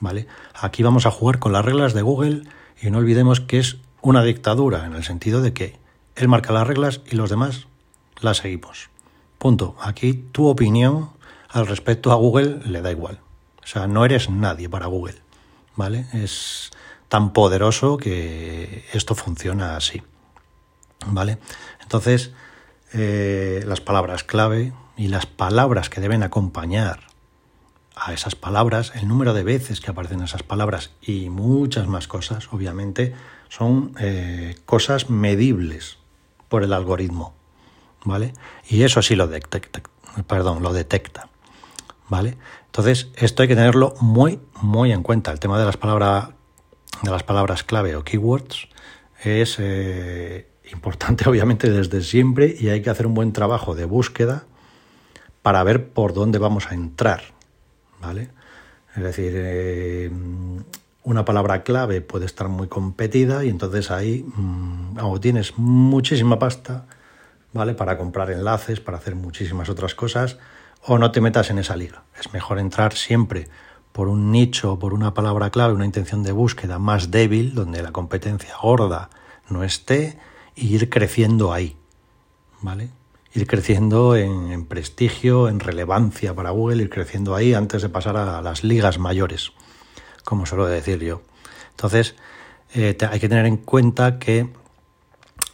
¿Vale? 0.00 0.26
Aquí 0.54 0.82
vamos 0.82 1.06
a 1.06 1.10
jugar 1.10 1.38
con 1.38 1.52
las 1.52 1.64
reglas 1.64 1.94
de 1.94 2.02
Google 2.02 2.42
y 2.80 2.90
no 2.90 2.98
olvidemos 2.98 3.40
que 3.40 3.58
es 3.58 3.78
una 4.02 4.22
dictadura 4.22 4.86
en 4.86 4.94
el 4.94 5.04
sentido 5.04 5.40
de 5.40 5.52
que 5.52 5.78
él 6.16 6.28
marca 6.28 6.52
las 6.52 6.66
reglas 6.66 7.00
y 7.10 7.16
los 7.16 7.30
demás 7.30 7.66
las 8.20 8.38
seguimos. 8.38 8.90
Punto. 9.38 9.76
Aquí 9.80 10.14
tu 10.14 10.46
opinión 10.46 11.10
al 11.48 11.66
respecto 11.66 12.12
a 12.12 12.16
Google 12.16 12.60
le 12.64 12.82
da 12.82 12.90
igual. 12.90 13.20
O 13.62 13.66
sea, 13.66 13.86
no 13.86 14.04
eres 14.04 14.28
nadie 14.28 14.68
para 14.68 14.86
Google, 14.86 15.16
¿vale? 15.76 16.06
Es 16.12 16.70
tan 17.08 17.32
poderoso 17.32 17.96
que 17.96 18.84
esto 18.92 19.14
funciona 19.14 19.76
así, 19.76 20.02
¿vale? 21.06 21.38
Entonces, 21.80 22.32
eh, 22.92 23.62
las 23.66 23.80
palabras 23.80 24.24
clave 24.24 24.72
y 24.96 25.08
las 25.08 25.26
palabras 25.26 25.88
que 25.88 26.00
deben 26.00 26.22
acompañar 26.22 27.00
a 27.96 28.12
esas 28.12 28.34
palabras, 28.34 28.92
el 28.94 29.08
número 29.08 29.34
de 29.34 29.44
veces 29.44 29.80
que 29.80 29.90
aparecen 29.90 30.22
esas 30.22 30.42
palabras 30.42 30.90
y 31.00 31.30
muchas 31.30 31.86
más 31.86 32.08
cosas, 32.08 32.52
obviamente, 32.52 33.14
son 33.48 33.94
eh, 34.00 34.56
cosas 34.66 35.10
medibles 35.10 35.98
por 36.48 36.64
el 36.64 36.72
algoritmo, 36.72 37.34
¿vale? 38.04 38.34
Y 38.68 38.82
eso 38.82 39.02
sí 39.02 39.14
lo 39.14 39.28
detecta, 39.28 39.82
perdón, 40.26 40.62
lo 40.62 40.72
detecta, 40.72 41.28
¿vale? 42.08 42.36
Entonces, 42.66 43.08
esto 43.14 43.42
hay 43.42 43.48
que 43.48 43.54
tenerlo 43.54 43.94
muy, 44.00 44.40
muy 44.60 44.90
en 44.90 45.02
cuenta. 45.02 45.30
El 45.30 45.38
tema 45.38 45.58
de 45.58 45.64
las 45.64 45.76
palabras, 45.76 46.30
de 47.02 47.10
las 47.10 47.22
palabras 47.22 47.62
clave 47.62 47.94
o 47.94 48.02
keywords 48.02 48.68
es 49.22 49.56
eh, 49.60 50.48
importante, 50.72 51.28
obviamente, 51.28 51.70
desde 51.70 52.02
siempre 52.02 52.56
y 52.58 52.68
hay 52.68 52.82
que 52.82 52.90
hacer 52.90 53.06
un 53.06 53.14
buen 53.14 53.32
trabajo 53.32 53.74
de 53.74 53.84
búsqueda 53.84 54.46
para 55.42 55.62
ver 55.62 55.90
por 55.90 56.14
dónde 56.14 56.38
vamos 56.38 56.66
a 56.70 56.74
entrar, 56.74 57.33
¿vale? 58.04 58.30
Es 58.96 59.02
decir, 59.02 59.32
eh, 59.34 60.10
una 61.02 61.24
palabra 61.24 61.62
clave 61.62 62.00
puede 62.00 62.26
estar 62.26 62.48
muy 62.48 62.68
competida 62.68 63.44
y 63.44 63.48
entonces 63.48 63.90
ahí 63.90 64.24
mm, 64.36 64.98
o 65.02 65.20
tienes 65.20 65.58
muchísima 65.58 66.38
pasta, 66.38 66.86
¿vale? 67.52 67.74
Para 67.74 67.98
comprar 67.98 68.30
enlaces, 68.30 68.80
para 68.80 68.98
hacer 68.98 69.14
muchísimas 69.14 69.68
otras 69.68 69.94
cosas, 69.94 70.38
o 70.82 70.98
no 70.98 71.10
te 71.12 71.20
metas 71.20 71.50
en 71.50 71.58
esa 71.58 71.76
liga. 71.76 72.04
Es 72.18 72.32
mejor 72.32 72.58
entrar 72.58 72.94
siempre 72.94 73.48
por 73.92 74.08
un 74.08 74.30
nicho, 74.30 74.78
por 74.78 74.92
una 74.92 75.14
palabra 75.14 75.50
clave, 75.50 75.74
una 75.74 75.84
intención 75.84 76.22
de 76.22 76.32
búsqueda 76.32 76.78
más 76.78 77.10
débil, 77.10 77.54
donde 77.54 77.82
la 77.82 77.92
competencia 77.92 78.54
gorda 78.60 79.10
no 79.48 79.62
esté, 79.62 80.18
e 80.56 80.64
ir 80.64 80.88
creciendo 80.88 81.52
ahí, 81.52 81.76
¿vale? 82.60 82.90
Ir 83.34 83.46
creciendo 83.46 84.16
en, 84.16 84.64
prestigio, 84.66 85.48
en 85.48 85.60
relevancia 85.60 86.34
para 86.34 86.50
Google, 86.50 86.82
ir 86.82 86.90
creciendo 86.90 87.34
ahí 87.34 87.52
antes 87.52 87.82
de 87.82 87.88
pasar 87.88 88.16
a 88.16 88.40
las 88.40 88.62
ligas 88.62 88.98
mayores 88.98 89.52
como 90.24 90.46
suelo 90.46 90.66
decir 90.66 90.98
yo. 91.00 91.22
Entonces, 91.70 92.16
eh, 92.74 92.96
hay 93.08 93.20
que 93.20 93.28
tener 93.28 93.46
en 93.46 93.58
cuenta 93.58 94.18
que 94.18 94.48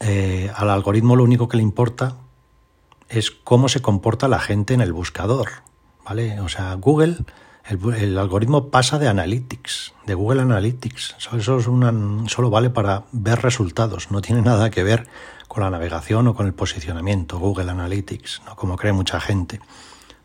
eh, 0.00 0.50
al 0.54 0.70
algoritmo 0.70 1.16
lo 1.16 1.24
único 1.24 1.48
que 1.48 1.58
le 1.58 1.62
importa 1.62 2.16
es 3.08 3.30
cómo 3.30 3.68
se 3.68 3.82
comporta 3.82 4.28
la 4.28 4.38
gente 4.38 4.72
en 4.72 4.80
el 4.80 4.92
buscador. 4.92 5.48
¿Vale? 6.04 6.40
O 6.40 6.48
sea, 6.48 6.74
Google, 6.74 7.18
el, 7.66 8.16
algoritmo 8.18 8.70
pasa 8.70 8.98
de 8.98 9.08
Analytics, 9.08 9.92
de 10.06 10.14
Google 10.14 10.42
Analytics. 10.42 11.16
Eso 11.34 11.60
solo 11.60 12.50
vale 12.50 12.70
para 12.70 13.04
ver 13.12 13.42
resultados, 13.42 14.10
no 14.10 14.22
tiene 14.22 14.42
nada 14.42 14.70
que 14.70 14.82
ver 14.82 15.08
con 15.50 15.64
la 15.64 15.70
navegación 15.70 16.28
o 16.28 16.34
con 16.34 16.46
el 16.46 16.54
posicionamiento, 16.54 17.40
Google 17.40 17.72
Analytics, 17.72 18.42
¿no? 18.46 18.54
como 18.54 18.76
cree 18.76 18.92
mucha 18.92 19.18
gente. 19.18 19.58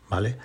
¿Vale? 0.08 0.38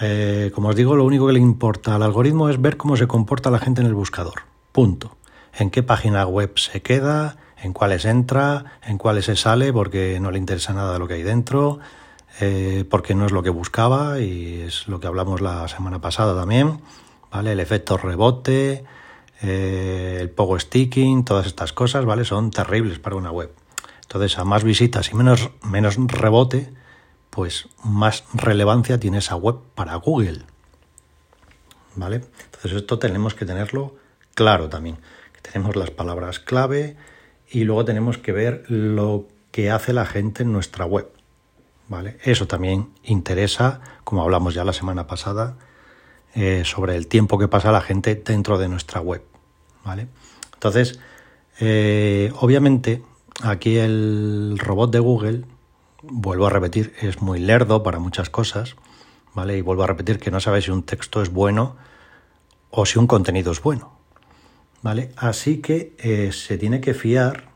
Eh, 0.00 0.50
como 0.52 0.70
os 0.70 0.74
digo, 0.74 0.96
lo 0.96 1.04
único 1.04 1.28
que 1.28 1.34
le 1.34 1.38
importa 1.38 1.94
al 1.94 2.02
algoritmo 2.02 2.48
es 2.48 2.60
ver 2.60 2.76
cómo 2.76 2.96
se 2.96 3.06
comporta 3.06 3.52
la 3.52 3.60
gente 3.60 3.82
en 3.82 3.86
el 3.86 3.94
buscador. 3.94 4.42
Punto. 4.72 5.16
En 5.56 5.70
qué 5.70 5.84
página 5.84 6.26
web 6.26 6.58
se 6.58 6.82
queda, 6.82 7.36
en 7.62 7.72
cuáles 7.72 8.04
entra, 8.04 8.80
en 8.82 8.98
cuáles 8.98 9.26
se 9.26 9.36
sale 9.36 9.72
porque 9.72 10.18
no 10.18 10.32
le 10.32 10.38
interesa 10.38 10.72
nada 10.72 10.98
lo 10.98 11.06
que 11.06 11.14
hay 11.14 11.22
dentro, 11.22 11.78
eh, 12.40 12.84
porque 12.90 13.14
no 13.14 13.26
es 13.26 13.32
lo 13.32 13.44
que 13.44 13.50
buscaba 13.50 14.18
y 14.18 14.62
es 14.62 14.88
lo 14.88 14.98
que 14.98 15.06
hablamos 15.06 15.40
la 15.40 15.68
semana 15.68 16.00
pasada 16.00 16.34
también. 16.34 16.80
¿Vale? 17.30 17.52
El 17.52 17.60
efecto 17.60 17.96
rebote, 17.96 18.82
eh, 19.40 20.18
el 20.20 20.30
pogo 20.30 20.58
sticking, 20.58 21.24
todas 21.24 21.46
estas 21.46 21.72
cosas, 21.72 22.04
¿vale? 22.04 22.24
Son 22.24 22.50
terribles 22.50 22.98
para 22.98 23.14
una 23.14 23.30
web. 23.30 23.52
Entonces, 24.06 24.38
a 24.38 24.44
más 24.44 24.62
visitas 24.62 25.10
y 25.10 25.14
menos, 25.14 25.50
menos 25.62 25.96
rebote, 25.98 26.72
pues 27.30 27.68
más 27.84 28.24
relevancia 28.32 28.98
tiene 28.98 29.18
esa 29.18 29.36
web 29.36 29.56
para 29.74 29.94
Google. 29.96 30.44
¿Vale? 31.96 32.22
Entonces 32.44 32.72
esto 32.72 32.98
tenemos 32.98 33.34
que 33.34 33.44
tenerlo 33.44 33.96
claro 34.34 34.68
también. 34.68 34.98
Tenemos 35.42 35.76
las 35.76 35.90
palabras 35.90 36.38
clave 36.38 36.96
y 37.50 37.64
luego 37.64 37.84
tenemos 37.84 38.18
que 38.18 38.32
ver 38.32 38.64
lo 38.70 39.26
que 39.50 39.70
hace 39.70 39.92
la 39.92 40.06
gente 40.06 40.44
en 40.44 40.52
nuestra 40.52 40.86
web. 40.86 41.10
¿Vale? 41.88 42.18
Eso 42.22 42.46
también 42.46 42.90
interesa, 43.02 43.80
como 44.04 44.22
hablamos 44.22 44.54
ya 44.54 44.64
la 44.64 44.72
semana 44.72 45.06
pasada, 45.06 45.56
eh, 46.34 46.62
sobre 46.64 46.96
el 46.96 47.06
tiempo 47.06 47.38
que 47.38 47.48
pasa 47.48 47.72
la 47.72 47.80
gente 47.80 48.14
dentro 48.14 48.56
de 48.56 48.68
nuestra 48.68 49.00
web. 49.00 49.22
¿Vale? 49.84 50.08
Entonces, 50.54 51.00
eh, 51.60 52.32
obviamente, 52.40 53.02
aquí 53.42 53.76
el 53.76 54.58
robot 54.58 54.90
de 54.92 54.98
Google 54.98 55.44
vuelvo 56.02 56.46
a 56.46 56.50
repetir, 56.50 56.94
es 57.00 57.20
muy 57.20 57.38
lerdo 57.38 57.82
para 57.82 57.98
muchas 57.98 58.30
cosas, 58.30 58.76
¿vale? 59.34 59.56
Y 59.58 59.60
vuelvo 59.60 59.82
a 59.82 59.86
repetir 59.86 60.18
que 60.18 60.30
no 60.30 60.40
sabe 60.40 60.62
si 60.62 60.70
un 60.70 60.82
texto 60.82 61.22
es 61.22 61.30
bueno 61.30 61.76
o 62.70 62.86
si 62.86 62.98
un 62.98 63.06
contenido 63.06 63.52
es 63.52 63.62
bueno, 63.62 63.98
¿vale? 64.82 65.12
Así 65.16 65.58
que 65.58 65.94
eh, 65.98 66.32
se 66.32 66.58
tiene 66.58 66.80
que 66.80 66.94
fiar 66.94 67.50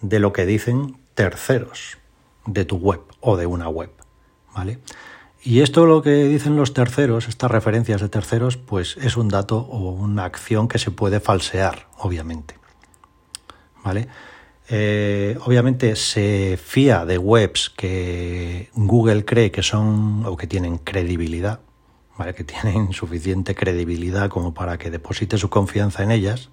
de 0.00 0.18
lo 0.18 0.32
que 0.32 0.46
dicen 0.46 0.98
terceros 1.14 1.98
de 2.46 2.64
tu 2.64 2.76
web 2.76 3.00
o 3.20 3.36
de 3.36 3.46
una 3.46 3.68
web, 3.68 3.90
¿vale? 4.54 4.78
Y 5.42 5.60
esto 5.60 5.86
lo 5.86 6.02
que 6.02 6.24
dicen 6.24 6.56
los 6.56 6.74
terceros, 6.74 7.28
estas 7.28 7.50
referencias 7.50 8.00
de 8.00 8.08
terceros, 8.08 8.56
pues 8.56 8.96
es 9.00 9.16
un 9.16 9.28
dato 9.28 9.58
o 9.58 9.90
una 9.92 10.24
acción 10.24 10.66
que 10.66 10.78
se 10.78 10.90
puede 10.90 11.20
falsear, 11.20 11.86
obviamente. 11.96 12.56
¿Vale? 13.84 14.08
Eh, 14.70 15.38
obviamente 15.44 15.96
se 15.96 16.58
fía 16.62 17.06
de 17.06 17.16
webs 17.16 17.70
que 17.70 18.70
Google 18.74 19.24
cree 19.24 19.50
que 19.50 19.62
son 19.62 20.26
o 20.26 20.36
que 20.36 20.46
tienen 20.46 20.76
credibilidad, 20.76 21.60
¿vale? 22.18 22.34
que 22.34 22.44
tienen 22.44 22.92
suficiente 22.92 23.54
credibilidad 23.54 24.28
como 24.28 24.52
para 24.52 24.76
que 24.76 24.90
deposite 24.90 25.38
su 25.38 25.48
confianza 25.48 26.02
en 26.02 26.10
ellas. 26.10 26.50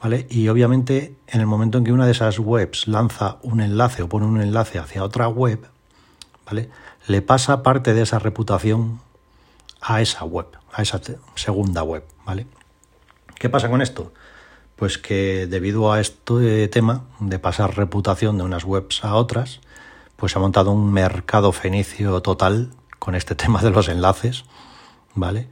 ¿vale? 0.00 0.26
Y 0.30 0.48
obviamente 0.48 1.16
en 1.26 1.40
el 1.40 1.46
momento 1.46 1.78
en 1.78 1.84
que 1.84 1.92
una 1.92 2.06
de 2.06 2.12
esas 2.12 2.38
webs 2.38 2.86
lanza 2.86 3.38
un 3.42 3.60
enlace 3.60 4.02
o 4.02 4.08
pone 4.08 4.26
un 4.26 4.40
enlace 4.40 4.78
hacia 4.78 5.02
otra 5.02 5.26
web, 5.28 5.66
¿vale? 6.46 6.68
le 7.08 7.22
pasa 7.22 7.64
parte 7.64 7.92
de 7.92 8.02
esa 8.02 8.20
reputación 8.20 9.00
a 9.80 10.00
esa 10.00 10.24
web, 10.24 10.46
a 10.72 10.82
esa 10.82 11.00
segunda 11.34 11.82
web. 11.82 12.04
¿vale? 12.24 12.46
¿Qué 13.34 13.48
pasa 13.48 13.68
con 13.68 13.82
esto? 13.82 14.12
Pues 14.82 14.98
que 14.98 15.46
debido 15.46 15.92
a 15.92 16.00
este 16.00 16.66
tema 16.66 17.04
de 17.20 17.38
pasar 17.38 17.76
reputación 17.76 18.36
de 18.36 18.42
unas 18.42 18.64
webs 18.64 19.04
a 19.04 19.14
otras, 19.14 19.60
pues 20.16 20.34
ha 20.34 20.40
montado 20.40 20.72
un 20.72 20.92
mercado 20.92 21.52
fenicio 21.52 22.20
total 22.20 22.72
con 22.98 23.14
este 23.14 23.34
tema 23.36 23.62
de 23.62 23.70
los 23.70 23.88
enlaces, 23.88 24.44
¿vale? 25.14 25.46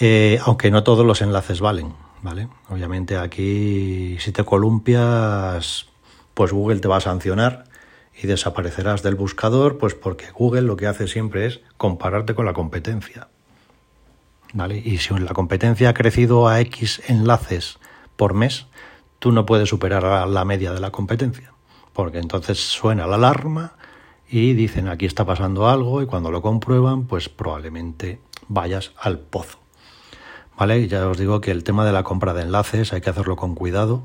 Eh, 0.00 0.40
aunque 0.46 0.70
no 0.70 0.82
todos 0.82 1.04
los 1.04 1.20
enlaces 1.20 1.60
valen, 1.60 1.92
¿vale? 2.22 2.48
Obviamente 2.70 3.18
aquí 3.18 4.16
si 4.18 4.32
te 4.32 4.44
columpias, 4.44 5.88
pues 6.32 6.50
Google 6.50 6.80
te 6.80 6.88
va 6.88 6.96
a 6.96 7.00
sancionar 7.02 7.64
y 8.18 8.26
desaparecerás 8.26 9.02
del 9.02 9.14
buscador, 9.14 9.76
pues 9.76 9.92
porque 9.92 10.30
Google 10.30 10.62
lo 10.62 10.76
que 10.76 10.86
hace 10.86 11.06
siempre 11.06 11.44
es 11.44 11.60
compararte 11.76 12.34
con 12.34 12.46
la 12.46 12.54
competencia. 12.54 13.28
¿Vale? 14.54 14.78
Y 14.78 14.96
si 14.96 15.12
la 15.18 15.34
competencia 15.34 15.90
ha 15.90 15.92
crecido 15.92 16.48
a 16.48 16.62
X 16.62 17.02
enlaces 17.08 17.78
por 18.16 18.34
mes, 18.34 18.66
tú 19.18 19.32
no 19.32 19.46
puedes 19.46 19.68
superar 19.68 20.28
la 20.28 20.44
media 20.44 20.72
de 20.72 20.80
la 20.80 20.90
competencia, 20.90 21.52
porque 21.92 22.18
entonces 22.18 22.58
suena 22.58 23.06
la 23.06 23.16
alarma 23.16 23.72
y 24.28 24.54
dicen 24.54 24.88
aquí 24.88 25.06
está 25.06 25.24
pasando 25.24 25.68
algo 25.68 26.02
y 26.02 26.06
cuando 26.06 26.30
lo 26.30 26.42
comprueban, 26.42 27.06
pues 27.06 27.28
probablemente 27.28 28.20
vayas 28.48 28.92
al 28.98 29.18
pozo. 29.18 29.58
¿Vale? 30.56 30.86
Ya 30.86 31.08
os 31.08 31.18
digo 31.18 31.40
que 31.40 31.50
el 31.50 31.64
tema 31.64 31.84
de 31.84 31.92
la 31.92 32.04
compra 32.04 32.32
de 32.32 32.42
enlaces 32.42 32.92
hay 32.92 33.00
que 33.00 33.10
hacerlo 33.10 33.36
con 33.36 33.54
cuidado 33.54 34.02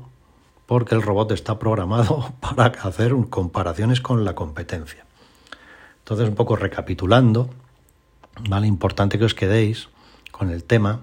porque 0.66 0.94
el 0.94 1.02
robot 1.02 1.32
está 1.32 1.58
programado 1.58 2.32
para 2.40 2.66
hacer 2.66 3.12
comparaciones 3.28 4.00
con 4.00 4.24
la 4.24 4.34
competencia. 4.34 5.04
Entonces, 5.98 6.28
un 6.28 6.34
poco 6.34 6.56
recapitulando, 6.56 7.50
¿vale? 8.48 8.66
Importante 8.66 9.18
que 9.18 9.24
os 9.24 9.34
quedéis 9.34 9.88
con 10.30 10.50
el 10.50 10.64
tema 10.64 11.02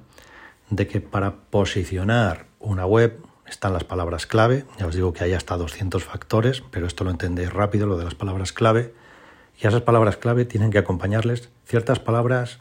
de 0.69 0.87
que 0.87 1.01
para 1.01 1.35
posicionar 1.49 2.46
una 2.67 2.85
web 2.85 3.19
están 3.47 3.73
las 3.73 3.85
palabras 3.85 4.25
clave, 4.25 4.65
ya 4.77 4.87
os 4.87 4.95
digo 4.95 5.13
que 5.13 5.23
hay 5.23 5.33
hasta 5.33 5.55
200 5.55 6.03
factores, 6.03 6.61
pero 6.69 6.85
esto 6.85 7.05
lo 7.05 7.11
entendéis 7.11 7.51
rápido, 7.51 7.87
lo 7.87 7.97
de 7.97 8.03
las 8.03 8.15
palabras 8.15 8.51
clave, 8.51 8.93
y 9.59 9.65
a 9.65 9.69
esas 9.69 9.81
palabras 9.81 10.17
clave 10.17 10.43
tienen 10.45 10.69
que 10.69 10.77
acompañarles 10.77 11.49
ciertas 11.65 11.99
palabras 11.99 12.59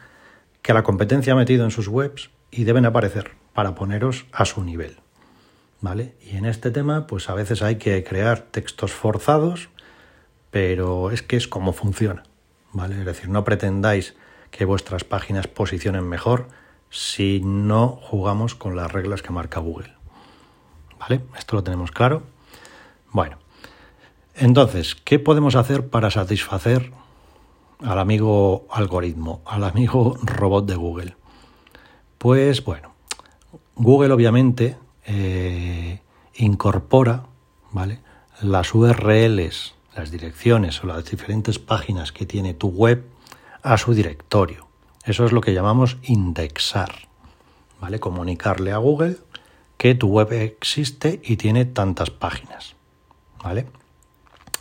que 0.62 0.72
la 0.72 0.84
competencia 0.84 1.32
ha 1.32 1.36
metido 1.36 1.64
en 1.64 1.70
sus 1.72 1.88
webs 1.88 2.30
y 2.50 2.64
deben 2.64 2.86
aparecer 2.86 3.32
para 3.52 3.74
poneros 3.74 4.26
a 4.32 4.44
su 4.44 4.62
nivel. 4.62 4.96
¿Vale? 5.80 6.14
Y 6.22 6.36
en 6.36 6.46
este 6.46 6.70
tema, 6.70 7.06
pues 7.06 7.28
a 7.28 7.34
veces 7.34 7.62
hay 7.62 7.76
que 7.76 8.02
crear 8.02 8.40
textos 8.40 8.92
forzados, 8.92 9.68
pero 10.50 11.10
es 11.10 11.22
que 11.22 11.36
es 11.36 11.48
como 11.48 11.72
funciona. 11.72 12.22
¿Vale? 12.72 12.98
Es 12.98 13.04
decir, 13.04 13.28
no 13.28 13.44
pretendáis 13.44 14.14
que 14.50 14.64
vuestras 14.64 15.04
páginas 15.04 15.48
posicionen 15.48 16.08
mejor 16.08 16.48
si 16.88 17.40
no 17.44 17.88
jugamos 17.88 18.54
con 18.54 18.74
las 18.76 18.90
reglas 18.90 19.22
que 19.22 19.32
marca 19.32 19.60
Google. 19.60 19.95
¿Vale? 20.98 21.22
Esto 21.36 21.56
lo 21.56 21.64
tenemos 21.64 21.90
claro. 21.90 22.22
Bueno, 23.12 23.38
entonces, 24.34 24.94
¿qué 24.94 25.18
podemos 25.18 25.54
hacer 25.56 25.88
para 25.88 26.10
satisfacer 26.10 26.92
al 27.80 27.98
amigo 27.98 28.66
algoritmo, 28.70 29.42
al 29.46 29.64
amigo 29.64 30.18
robot 30.22 30.66
de 30.66 30.76
Google? 30.76 31.16
Pues 32.18 32.64
bueno, 32.64 32.94
Google 33.74 34.12
obviamente 34.12 34.76
eh, 35.06 36.00
incorpora 36.34 37.24
¿vale? 37.72 38.00
las 38.42 38.74
URLs, 38.74 39.74
las 39.94 40.10
direcciones 40.10 40.82
o 40.82 40.86
las 40.86 41.04
diferentes 41.10 41.58
páginas 41.58 42.12
que 42.12 42.26
tiene 42.26 42.54
tu 42.54 42.68
web 42.68 43.06
a 43.62 43.78
su 43.78 43.94
directorio. 43.94 44.66
Eso 45.04 45.24
es 45.24 45.32
lo 45.32 45.40
que 45.40 45.54
llamamos 45.54 45.98
indexar. 46.02 47.08
¿Vale? 47.80 48.00
Comunicarle 48.00 48.72
a 48.72 48.78
Google 48.78 49.18
que 49.76 49.94
tu 49.94 50.08
web 50.08 50.32
existe 50.32 51.20
y 51.22 51.36
tiene 51.36 51.64
tantas 51.64 52.10
páginas. 52.10 52.74
¿Vale? 53.42 53.66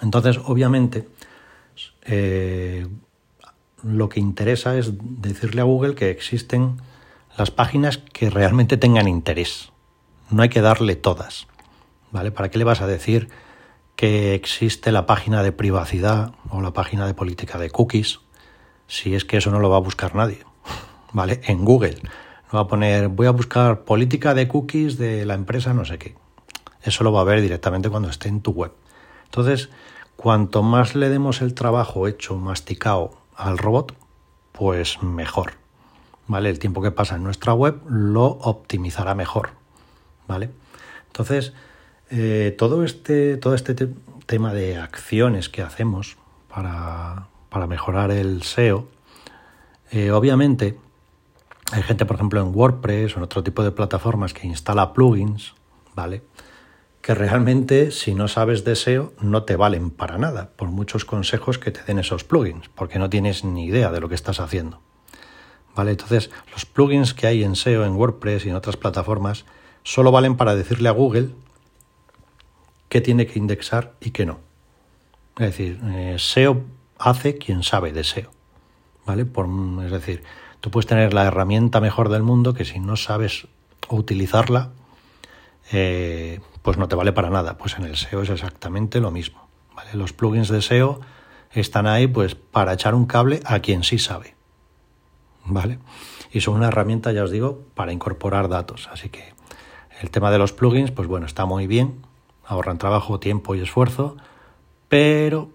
Entonces, 0.01 0.39
obviamente, 0.45 1.07
eh, 2.03 2.85
lo 3.83 4.09
que 4.09 4.19
interesa 4.19 4.77
es 4.77 4.91
decirle 4.99 5.61
a 5.61 5.65
Google 5.65 5.95
que 5.95 6.09
existen 6.09 6.81
las 7.37 7.51
páginas 7.51 7.97
que 7.97 8.29
realmente 8.29 8.77
tengan 8.77 9.07
interés. 9.07 9.71
No 10.29 10.41
hay 10.41 10.49
que 10.49 10.61
darle 10.61 10.95
todas. 10.95 11.47
¿Vale? 12.11 12.31
¿Para 12.31 12.49
qué 12.49 12.57
le 12.57 12.63
vas 12.63 12.81
a 12.81 12.87
decir 12.87 13.29
que 13.95 14.35
existe 14.35 14.91
la 14.91 15.05
página 15.05 15.43
de 15.43 15.51
privacidad 15.51 16.33
o 16.49 16.61
la 16.61 16.71
página 16.71 17.07
de 17.07 17.13
política 17.13 17.57
de 17.57 17.69
cookies 17.69 18.19
si 18.87 19.15
es 19.15 19.25
que 19.25 19.37
eso 19.37 19.51
no 19.51 19.59
lo 19.59 19.69
va 19.69 19.77
a 19.77 19.81
buscar 19.81 20.15
nadie? 20.15 20.39
¿Vale? 21.13 21.41
En 21.45 21.65
Google. 21.65 22.01
Va 22.55 22.61
a 22.61 22.67
poner, 22.67 23.09
voy 23.09 23.27
a 23.27 23.31
buscar 23.31 23.81
política 23.81 24.33
de 24.33 24.47
cookies 24.47 24.97
de 24.97 25.25
la 25.25 25.33
empresa 25.33 25.73
no 25.73 25.83
sé 25.83 25.97
qué. 25.97 26.15
Eso 26.83 27.03
lo 27.03 27.11
va 27.11 27.21
a 27.21 27.25
ver 27.25 27.41
directamente 27.41 27.89
cuando 27.89 28.09
esté 28.09 28.29
en 28.29 28.39
tu 28.39 28.51
web. 28.51 28.71
Entonces, 29.25 29.69
cuanto 30.15 30.63
más 30.63 30.95
le 30.95 31.09
demos 31.09 31.41
el 31.41 31.53
trabajo 31.53 32.07
hecho, 32.07 32.37
masticado 32.37 33.11
al 33.35 33.57
robot, 33.57 33.93
pues 34.53 35.03
mejor. 35.03 35.53
¿Vale? 36.27 36.49
El 36.49 36.59
tiempo 36.59 36.81
que 36.81 36.91
pasa 36.91 37.17
en 37.17 37.23
nuestra 37.23 37.53
web 37.53 37.81
lo 37.89 38.25
optimizará 38.25 39.15
mejor. 39.15 39.49
¿Vale? 40.27 40.49
Entonces, 41.07 41.51
eh, 42.09 42.55
todo 42.57 42.85
este, 42.85 43.35
todo 43.35 43.53
este 43.55 43.75
tema 44.25 44.53
de 44.53 44.77
acciones 44.77 45.49
que 45.49 45.61
hacemos 45.61 46.17
para, 46.47 47.27
mejorar 47.67 48.11
el 48.11 48.43
SEO, 48.43 48.87
eh, 49.91 50.11
obviamente 50.11 50.77
hay 51.71 51.83
gente, 51.83 52.05
por 52.05 52.15
ejemplo, 52.15 52.41
en 52.41 52.55
WordPress 52.55 53.15
o 53.15 53.17
en 53.17 53.23
otro 53.23 53.43
tipo 53.43 53.63
de 53.63 53.71
plataformas 53.71 54.33
que 54.33 54.47
instala 54.47 54.93
plugins, 54.93 55.53
¿vale? 55.95 56.23
Que 57.01 57.13
realmente, 57.15 57.91
si 57.91 58.13
no 58.13 58.27
sabes 58.27 58.63
de 58.63 58.75
SEO, 58.75 59.13
no 59.21 59.43
te 59.43 59.55
valen 59.55 59.89
para 59.89 60.17
nada, 60.17 60.51
por 60.55 60.69
muchos 60.69 61.05
consejos 61.05 61.57
que 61.57 61.71
te 61.71 61.83
den 61.83 61.99
esos 61.99 62.23
plugins, 62.23 62.69
porque 62.69 62.99
no 62.99 63.09
tienes 63.09 63.43
ni 63.43 63.65
idea 63.65 63.91
de 63.91 63.99
lo 63.99 64.09
que 64.09 64.15
estás 64.15 64.39
haciendo. 64.39 64.81
¿Vale? 65.75 65.91
Entonces, 65.91 66.31
los 66.51 66.65
plugins 66.65 67.13
que 67.13 67.27
hay 67.27 67.43
en 67.43 67.55
SEO, 67.55 67.85
en 67.85 67.95
WordPress 67.95 68.45
y 68.45 68.49
en 68.49 68.55
otras 68.55 68.77
plataformas, 68.77 69.45
solo 69.83 70.11
valen 70.11 70.37
para 70.37 70.55
decirle 70.55 70.89
a 70.89 70.93
Google 70.93 71.29
qué 72.89 73.01
tiene 73.01 73.27
que 73.27 73.39
indexar 73.39 73.93
y 73.99 74.11
qué 74.11 74.25
no. 74.25 74.39
Es 75.37 75.47
decir, 75.47 75.79
eh, 75.83 76.15
SEO 76.17 76.63
hace 76.97 77.37
quien 77.37 77.63
sabe 77.63 77.91
de 77.91 78.03
SEO. 78.03 78.31
¿Vale? 79.05 79.25
Por, 79.25 79.47
es 79.83 79.91
decir, 79.91 80.23
tú 80.65 80.71
puedes 80.71 80.87
tener 80.87 81.13
la 81.13 81.25
herramienta 81.25 81.79
mejor 81.79 82.09
del 82.09 82.23
mundo 82.23 82.55
que 82.55 82.65
si 82.65 82.79
no 82.79 82.95
sabes 82.95 83.47
utilizarla, 83.87 84.71
eh, 85.71 86.39
pues 86.63 86.77
no 86.77 86.87
te 86.87 86.95
vale 86.95 87.13
para 87.13 87.29
nada. 87.29 87.55
Pues 87.55 87.77
en 87.77 87.83
el 87.83 87.95
SEO 87.95 88.23
es 88.23 88.31
exactamente 88.31 88.99
lo 88.99 89.11
mismo. 89.11 89.47
¿vale? 89.75 89.91
Los 89.93 90.11
plugins 90.11 90.49
de 90.49 90.63
SEO 90.63 91.01
están 91.51 91.85
ahí 91.85 92.07
pues 92.07 92.33
para 92.33 92.73
echar 92.73 92.95
un 92.95 93.05
cable 93.05 93.41
a 93.45 93.59
quien 93.59 93.83
sí 93.83 93.99
sabe. 93.99 94.33
¿Vale? 95.45 95.77
Y 96.31 96.41
son 96.41 96.55
una 96.55 96.69
herramienta, 96.69 97.11
ya 97.11 97.25
os 97.25 97.29
digo, 97.29 97.61
para 97.75 97.93
incorporar 97.93 98.49
datos. 98.49 98.89
Así 98.91 99.09
que 99.09 99.35
el 100.01 100.09
tema 100.09 100.31
de 100.31 100.39
los 100.39 100.51
plugins, 100.51 100.89
pues 100.89 101.07
bueno, 101.07 101.27
está 101.27 101.45
muy 101.45 101.67
bien, 101.67 102.01
ahorran 102.43 102.79
trabajo, 102.79 103.19
tiempo 103.19 103.53
y 103.53 103.61
esfuerzo, 103.61 104.17
pero, 104.89 105.51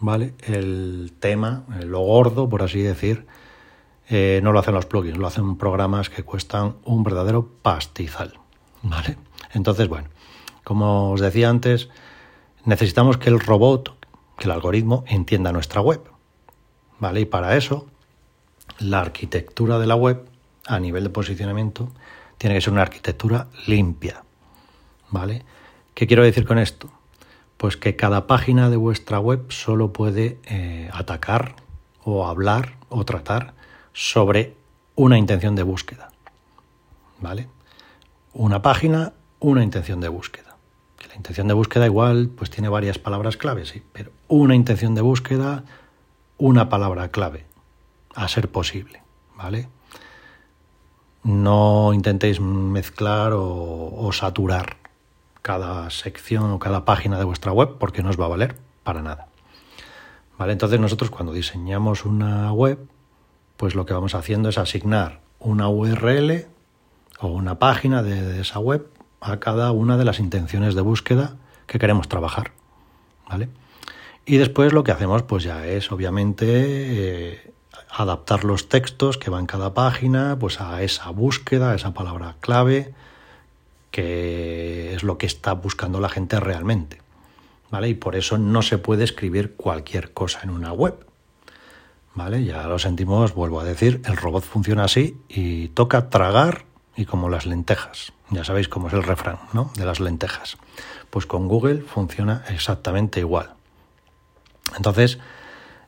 ¿vale? 0.00 0.34
El 0.42 1.12
tema, 1.20 1.66
lo 1.86 2.00
gordo, 2.00 2.48
por 2.48 2.64
así 2.64 2.82
decir, 2.82 3.28
eh, 4.12 4.40
no 4.42 4.50
lo 4.50 4.58
hacen 4.58 4.74
los 4.74 4.86
plugins, 4.86 5.16
lo 5.16 5.28
hacen 5.28 5.56
programas 5.56 6.10
que 6.10 6.24
cuestan 6.24 6.74
un 6.84 7.04
verdadero 7.04 7.48
pastizal, 7.62 8.40
¿vale? 8.82 9.16
Entonces, 9.54 9.88
bueno, 9.88 10.08
como 10.64 11.12
os 11.12 11.20
decía 11.20 11.48
antes, 11.48 11.88
necesitamos 12.64 13.18
que 13.18 13.30
el 13.30 13.38
robot, 13.38 13.96
que 14.36 14.44
el 14.46 14.50
algoritmo, 14.50 15.04
entienda 15.06 15.52
nuestra 15.52 15.80
web, 15.80 16.00
¿vale? 16.98 17.20
Y 17.20 17.24
para 17.24 17.56
eso, 17.56 17.86
la 18.80 19.00
arquitectura 19.00 19.78
de 19.78 19.86
la 19.86 19.94
web, 19.94 20.28
a 20.66 20.80
nivel 20.80 21.04
de 21.04 21.10
posicionamiento, 21.10 21.92
tiene 22.36 22.56
que 22.56 22.62
ser 22.62 22.72
una 22.72 22.82
arquitectura 22.82 23.46
limpia, 23.68 24.24
¿vale? 25.10 25.44
¿Qué 25.94 26.08
quiero 26.08 26.24
decir 26.24 26.46
con 26.46 26.58
esto? 26.58 26.90
Pues 27.56 27.76
que 27.76 27.94
cada 27.94 28.26
página 28.26 28.70
de 28.70 28.76
vuestra 28.76 29.20
web 29.20 29.52
solo 29.52 29.92
puede 29.92 30.40
eh, 30.46 30.90
atacar 30.92 31.54
o 32.02 32.26
hablar 32.26 32.76
o 32.88 33.04
tratar 33.04 33.59
sobre 33.92 34.54
una 34.94 35.18
intención 35.18 35.54
de 35.56 35.62
búsqueda. 35.62 36.10
¿Vale? 37.20 37.48
Una 38.32 38.62
página, 38.62 39.12
una 39.38 39.62
intención 39.62 40.00
de 40.00 40.08
búsqueda. 40.08 40.56
Que 40.98 41.08
la 41.08 41.16
intención 41.16 41.48
de 41.48 41.54
búsqueda 41.54 41.86
igual 41.86 42.30
pues 42.34 42.50
tiene 42.50 42.68
varias 42.68 42.98
palabras 42.98 43.36
clave, 43.36 43.66
sí, 43.66 43.82
pero 43.92 44.12
una 44.28 44.54
intención 44.54 44.94
de 44.94 45.00
búsqueda, 45.00 45.64
una 46.38 46.68
palabra 46.68 47.08
clave, 47.08 47.46
a 48.14 48.28
ser 48.28 48.50
posible, 48.50 49.02
¿vale? 49.36 49.68
No 51.22 51.92
intentéis 51.92 52.40
mezclar 52.40 53.32
o 53.34 54.10
saturar 54.12 54.80
cada 55.42 55.90
sección 55.90 56.50
o 56.50 56.58
cada 56.58 56.84
página 56.84 57.18
de 57.18 57.24
vuestra 57.24 57.52
web 57.52 57.76
porque 57.78 58.02
no 58.02 58.10
os 58.10 58.20
va 58.20 58.26
a 58.26 58.28
valer 58.28 58.56
para 58.82 59.02
nada. 59.02 59.28
¿Vale? 60.38 60.52
Entonces 60.52 60.80
nosotros 60.80 61.10
cuando 61.10 61.32
diseñamos 61.32 62.04
una 62.04 62.52
web, 62.52 62.78
pues 63.60 63.74
lo 63.74 63.84
que 63.84 63.92
vamos 63.92 64.14
haciendo 64.14 64.48
es 64.48 64.56
asignar 64.56 65.20
una 65.38 65.68
URL 65.68 66.46
o 67.18 67.26
una 67.26 67.58
página 67.58 68.02
de, 68.02 68.40
esa 68.40 68.58
web 68.58 68.86
a 69.20 69.38
cada 69.38 69.70
una 69.70 69.98
de 69.98 70.06
las 70.06 70.18
intenciones 70.18 70.74
de 70.74 70.80
búsqueda 70.80 71.36
que 71.66 71.78
queremos 71.78 72.08
trabajar. 72.08 72.52
¿Vale? 73.28 73.50
Y 74.24 74.38
después 74.38 74.72
lo 74.72 74.82
que 74.82 74.92
hacemos 74.92 75.24
pues 75.24 75.44
ya 75.44 75.66
es 75.66 75.92
obviamente 75.92 76.46
eh, 76.46 77.52
adaptar 77.90 78.44
los 78.44 78.70
textos 78.70 79.18
que 79.18 79.28
van 79.28 79.44
cada 79.44 79.74
página 79.74 80.38
pues 80.40 80.58
a 80.62 80.82
esa 80.82 81.10
búsqueda, 81.10 81.72
a 81.72 81.74
esa 81.74 81.92
palabra 81.92 82.36
clave, 82.40 82.94
que 83.90 84.94
es 84.94 85.02
lo 85.02 85.18
que 85.18 85.26
está 85.26 85.52
buscando 85.52 86.00
la 86.00 86.08
gente 86.08 86.40
realmente. 86.40 87.02
¿Vale? 87.70 87.90
Y 87.90 87.94
por 87.94 88.16
eso 88.16 88.38
no 88.38 88.62
se 88.62 88.78
puede 88.78 89.04
escribir 89.04 89.52
cualquier 89.54 90.14
cosa 90.14 90.40
en 90.44 90.48
una 90.48 90.72
web. 90.72 91.09
¿Vale? 92.14 92.44
Ya 92.44 92.66
lo 92.66 92.78
sentimos, 92.78 93.34
vuelvo 93.34 93.60
a 93.60 93.64
decir, 93.64 94.02
el 94.04 94.16
robot 94.16 94.44
funciona 94.44 94.84
así 94.84 95.16
y 95.28 95.68
toca 95.68 96.10
tragar 96.10 96.64
y 96.96 97.04
como 97.04 97.28
las 97.28 97.46
lentejas. 97.46 98.12
Ya 98.30 98.44
sabéis 98.44 98.68
cómo 98.68 98.88
es 98.88 98.94
el 98.94 99.02
refrán, 99.02 99.38
¿no? 99.52 99.70
De 99.76 99.84
las 99.84 100.00
lentejas. 100.00 100.58
Pues 101.10 101.26
con 101.26 101.48
Google 101.48 101.82
funciona 101.82 102.44
exactamente 102.48 103.20
igual. 103.20 103.54
Entonces, 104.76 105.18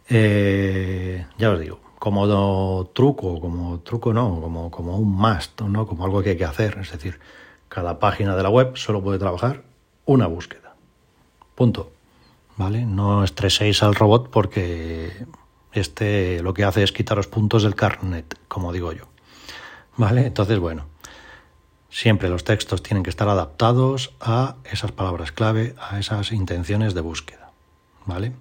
eh, 0.09 1.27
ya 1.39 1.51
os 1.51 1.61
digo, 1.61 1.81
como 1.99 2.91
truco, 2.93 3.41
como 3.41 3.81
truco 3.81 4.13
no, 4.13 4.41
como, 4.41 4.71
como 4.71 4.97
un 4.97 5.11
must, 5.11 5.61
¿no? 5.61 5.87
Como 5.87 6.05
algo 6.05 6.23
que 6.23 6.31
hay 6.31 6.37
que 6.37 6.45
hacer. 6.45 6.79
Es 6.81 6.91
decir, 6.91 7.21
cada 7.69 7.99
página 7.99 8.35
de 8.35 8.43
la 8.43 8.49
web 8.49 8.77
solo 8.77 9.03
puede 9.03 9.19
trabajar 9.19 9.63
una 10.05 10.27
búsqueda. 10.27 10.75
Punto. 11.55 11.93
¿Vale? 12.57 12.85
No 12.85 13.25
estreséis 13.25 13.83
al 13.83 13.95
robot 13.95 14.31
porque 14.31 15.27
este 15.73 16.43
lo 16.43 16.55
que 16.55 16.65
hace 16.65 16.83
es 16.83 16.93
quitaros 16.93 17.27
puntos 17.27 17.63
del 17.63 17.75
carnet, 17.75 18.39
como 18.49 18.73
digo 18.73 18.93
yo. 18.93 19.05
¿Vale? 19.97 20.27
Entonces, 20.27 20.59
bueno, 20.59 20.87
siempre 21.91 22.29
los 22.29 22.45
textos 22.45 22.83
tienen 22.83 23.03
que 23.03 23.11
estar 23.11 23.29
adaptados 23.29 24.15
a 24.21 24.57
esas 24.71 24.93
palabras 24.93 25.33
clave, 25.33 25.75
a 25.79 25.99
esas 25.99 26.33
intenciones 26.33 26.95
de 26.95 27.01
búsqueda. 27.01 27.53
¿Vale? 28.07 28.33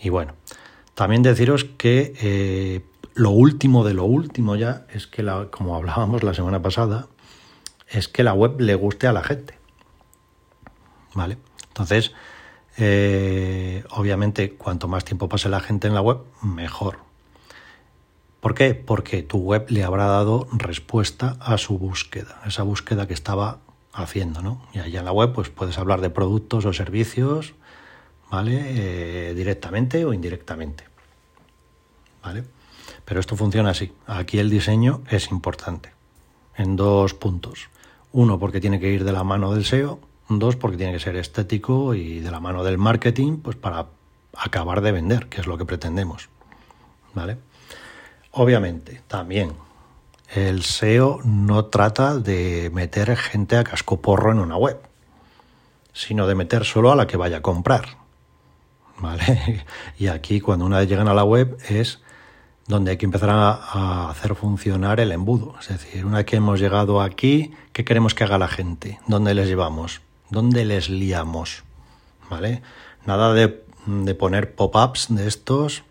Y 0.00 0.10
bueno, 0.10 0.34
también 0.94 1.22
deciros 1.22 1.64
que 1.64 2.14
eh, 2.20 2.84
lo 3.14 3.30
último 3.30 3.84
de 3.84 3.94
lo 3.94 4.04
último 4.04 4.56
ya 4.56 4.86
es 4.92 5.06
que, 5.06 5.22
la, 5.22 5.48
como 5.50 5.74
hablábamos 5.74 6.22
la 6.22 6.34
semana 6.34 6.62
pasada, 6.62 7.08
es 7.88 8.08
que 8.08 8.22
la 8.22 8.34
web 8.34 8.60
le 8.60 8.74
guste 8.74 9.06
a 9.06 9.12
la 9.12 9.24
gente. 9.24 9.58
¿Vale? 11.14 11.38
Entonces, 11.68 12.12
eh, 12.78 13.84
obviamente, 13.90 14.52
cuanto 14.52 14.88
más 14.88 15.04
tiempo 15.04 15.28
pase 15.28 15.48
la 15.48 15.60
gente 15.60 15.88
en 15.88 15.94
la 15.94 16.00
web, 16.00 16.18
mejor. 16.42 16.98
¿Por 18.40 18.54
qué? 18.54 18.74
Porque 18.74 19.22
tu 19.22 19.38
web 19.38 19.66
le 19.68 19.82
habrá 19.82 20.06
dado 20.06 20.46
respuesta 20.52 21.36
a 21.40 21.58
su 21.58 21.76
búsqueda, 21.76 22.40
esa 22.46 22.62
búsqueda 22.62 23.08
que 23.08 23.14
estaba 23.14 23.58
haciendo, 23.92 24.42
¿no? 24.42 24.62
Y 24.72 24.78
allá 24.78 25.00
en 25.00 25.04
la 25.04 25.12
web, 25.12 25.32
pues 25.32 25.48
puedes 25.48 25.76
hablar 25.76 26.00
de 26.00 26.10
productos 26.10 26.64
o 26.64 26.72
servicios, 26.72 27.54
¿vale? 28.30 28.60
Eh, 29.30 29.34
directamente 29.34 30.04
o 30.04 30.12
indirectamente. 30.12 30.84
¿Vale? 32.22 32.44
Pero 33.04 33.18
esto 33.20 33.36
funciona 33.36 33.70
así. 33.70 33.92
Aquí 34.06 34.38
el 34.38 34.50
diseño 34.50 35.02
es 35.10 35.30
importante 35.30 35.92
en 36.56 36.76
dos 36.76 37.14
puntos. 37.14 37.70
Uno, 38.12 38.38
porque 38.38 38.60
tiene 38.60 38.78
que 38.78 38.90
ir 38.90 39.04
de 39.04 39.12
la 39.12 39.24
mano 39.24 39.52
del 39.52 39.64
SEO. 39.64 39.98
Dos, 40.28 40.56
porque 40.56 40.76
tiene 40.76 40.92
que 40.92 41.00
ser 41.00 41.16
estético 41.16 41.94
y 41.94 42.20
de 42.20 42.30
la 42.30 42.40
mano 42.40 42.62
del 42.62 42.78
marketing, 42.78 43.38
pues 43.38 43.56
para 43.56 43.86
acabar 44.36 44.80
de 44.82 44.92
vender, 44.92 45.28
que 45.28 45.40
es 45.40 45.46
lo 45.46 45.56
que 45.56 45.64
pretendemos. 45.64 46.28
¿Vale? 47.14 47.38
Obviamente, 48.32 49.02
también 49.08 49.52
el 50.34 50.62
SEO 50.62 51.20
no 51.24 51.66
trata 51.66 52.18
de 52.18 52.70
meter 52.74 53.16
gente 53.16 53.56
a 53.56 53.64
casco 53.64 54.00
porro 54.00 54.30
en 54.32 54.38
una 54.38 54.56
web, 54.56 54.78
sino 55.92 56.26
de 56.26 56.34
meter 56.34 56.64
solo 56.64 56.92
a 56.92 56.96
la 56.96 57.06
que 57.06 57.16
vaya 57.16 57.38
a 57.38 57.42
comprar. 57.42 57.96
¿Vale? 58.98 59.64
Y 59.98 60.08
aquí 60.08 60.40
cuando 60.40 60.66
una 60.66 60.78
vez 60.78 60.88
llegan 60.88 61.08
a 61.08 61.14
la 61.14 61.24
web 61.24 61.56
es 61.68 62.00
donde 62.66 62.90
hay 62.90 62.96
que 62.98 63.06
empezar 63.06 63.30
a, 63.30 64.10
hacer 64.10 64.34
funcionar 64.34 65.00
el 65.00 65.10
embudo. 65.12 65.54
Es 65.58 65.68
decir, 65.68 66.04
una 66.04 66.18
vez 66.18 66.26
que 66.26 66.36
hemos 66.36 66.60
llegado 66.60 67.00
aquí, 67.00 67.52
¿qué 67.72 67.84
queremos 67.84 68.14
que 68.14 68.24
haga 68.24 68.36
la 68.36 68.48
gente? 68.48 69.00
¿Dónde 69.06 69.32
les 69.32 69.48
llevamos? 69.48 70.02
¿Dónde 70.30 70.64
les 70.64 70.88
liamos? 70.88 71.64
¿Vale? 72.30 72.62
Nada 73.06 73.32
de, 73.32 73.64
de 73.86 74.14
poner 74.14 74.54
pop-ups 74.54 75.06
de 75.08 75.26
estos 75.26 75.84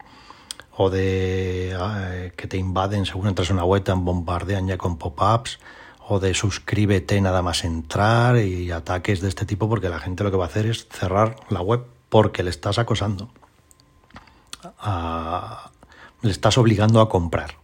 o 0.78 0.92
de 0.92 1.76
eh, 1.76 2.34
que 2.38 2.48
te 2.48 2.58
invaden 2.58 3.06
según 3.06 3.28
entras 3.28 3.50
en 3.50 3.56
una 3.56 3.66
web, 3.66 3.84
te 3.84 3.92
bombardean 3.94 4.68
ya 4.68 4.78
con 4.78 4.98
pop-ups, 4.98 5.60
o 6.08 6.20
de 6.20 6.36
suscríbete 6.36 7.20
nada 7.20 7.42
más 7.42 7.64
entrar 7.64 8.38
y 8.38 8.72
ataques 8.72 9.20
de 9.20 9.28
este 9.28 9.46
tipo, 9.46 9.68
porque 9.68 9.90
la 9.90 10.00
gente 10.00 10.24
lo 10.24 10.30
que 10.30 10.38
va 10.38 10.46
a 10.46 10.48
hacer 10.48 10.68
es 10.68 10.88
cerrar 10.88 11.36
la 11.50 11.62
web 11.62 11.84
porque 12.10 12.44
le 12.44 12.52
estás 12.52 12.78
acosando. 12.78 13.30
le 16.22 16.32
estás 16.32 16.58
obligando 16.60 17.02
a 17.02 17.10
comprar. 17.10 17.56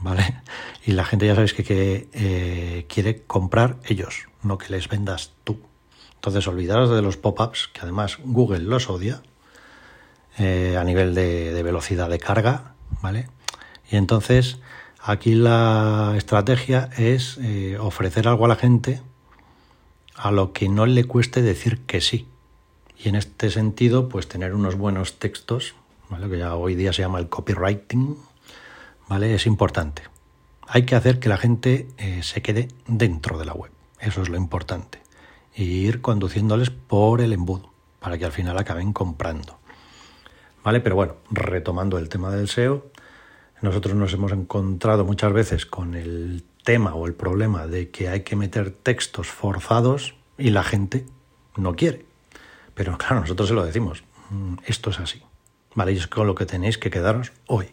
¿Vale? 0.00 0.40
Y 0.86 0.92
la 0.92 1.04
gente 1.04 1.26
ya 1.26 1.34
sabes 1.34 1.52
que, 1.52 1.62
que 1.62 2.08
eh, 2.14 2.86
quiere 2.88 3.22
comprar 3.24 3.76
ellos, 3.84 4.29
no 4.42 4.58
que 4.58 4.70
les 4.70 4.88
vendas 4.88 5.32
tú. 5.44 5.60
Entonces 6.14 6.46
olvidaros 6.46 6.90
de 6.90 7.02
los 7.02 7.16
pop-ups, 7.16 7.68
que 7.72 7.80
además 7.80 8.18
Google 8.22 8.60
los 8.60 8.90
odia, 8.90 9.22
eh, 10.38 10.76
a 10.78 10.84
nivel 10.84 11.14
de, 11.14 11.62
velocidad 11.62 12.08
de 12.08 12.18
carga, 12.18 12.74
¿vale? 13.02 13.28
Y 13.90 13.96
entonces 13.96 14.58
aquí 15.02 15.34
la 15.34 16.14
estrategia 16.16 16.90
es 16.96 17.38
eh, 17.38 17.78
ofrecer 17.78 18.28
algo 18.28 18.44
a 18.44 18.48
la 18.48 18.56
gente 18.56 19.02
a 20.14 20.30
lo 20.30 20.52
que 20.52 20.68
no 20.68 20.84
le 20.84 21.04
cueste 21.04 21.40
decir 21.40 21.80
que 21.86 22.00
sí. 22.00 22.28
Y 23.02 23.08
en 23.08 23.14
este 23.14 23.50
sentido, 23.50 24.10
pues 24.10 24.28
tener 24.28 24.54
unos 24.54 24.74
buenos 24.76 25.18
textos, 25.18 25.74
¿vale? 26.10 26.28
que 26.28 26.38
ya 26.38 26.54
hoy 26.54 26.74
día 26.74 26.92
se 26.92 27.00
llama 27.00 27.18
el 27.18 27.30
copywriting, 27.30 28.18
¿vale? 29.08 29.34
Es 29.34 29.46
importante. 29.46 30.02
Hay 30.66 30.84
que 30.84 30.94
hacer 30.94 31.18
que 31.18 31.30
la 31.30 31.38
gente 31.38 31.88
eh, 31.96 32.22
se 32.22 32.42
quede 32.42 32.68
dentro 32.86 33.38
de 33.38 33.46
la 33.46 33.54
web. 33.54 33.72
Eso 34.00 34.22
es 34.22 34.28
lo 34.28 34.36
importante. 34.36 35.00
Y 35.54 35.64
ir 35.86 36.00
conduciéndoles 36.00 36.70
por 36.70 37.20
el 37.20 37.32
embudo 37.32 37.70
para 37.98 38.18
que 38.18 38.24
al 38.24 38.32
final 38.32 38.58
acaben 38.58 38.92
comprando. 38.92 39.58
¿Vale? 40.64 40.80
Pero 40.80 40.96
bueno, 40.96 41.16
retomando 41.30 41.98
el 41.98 42.08
tema 42.08 42.30
del 42.30 42.48
SEO, 42.48 42.86
nosotros 43.62 43.94
nos 43.94 44.12
hemos 44.12 44.32
encontrado 44.32 45.04
muchas 45.04 45.32
veces 45.32 45.66
con 45.66 45.94
el 45.94 46.44
tema 46.64 46.94
o 46.94 47.06
el 47.06 47.14
problema 47.14 47.66
de 47.66 47.90
que 47.90 48.08
hay 48.08 48.20
que 48.20 48.36
meter 48.36 48.70
textos 48.70 49.28
forzados 49.28 50.14
y 50.38 50.50
la 50.50 50.62
gente 50.62 51.06
no 51.56 51.76
quiere. 51.76 52.06
Pero 52.74 52.96
claro, 52.96 53.20
nosotros 53.20 53.48
se 53.48 53.54
lo 53.54 53.64
decimos, 53.64 54.04
mm, 54.30 54.54
esto 54.66 54.90
es 54.90 55.00
así. 55.00 55.22
¿Vale? 55.74 55.92
Y 55.92 55.98
es 55.98 56.06
con 56.06 56.26
lo 56.26 56.34
que 56.34 56.46
tenéis 56.46 56.78
que 56.78 56.90
quedaros 56.90 57.32
hoy. 57.46 57.68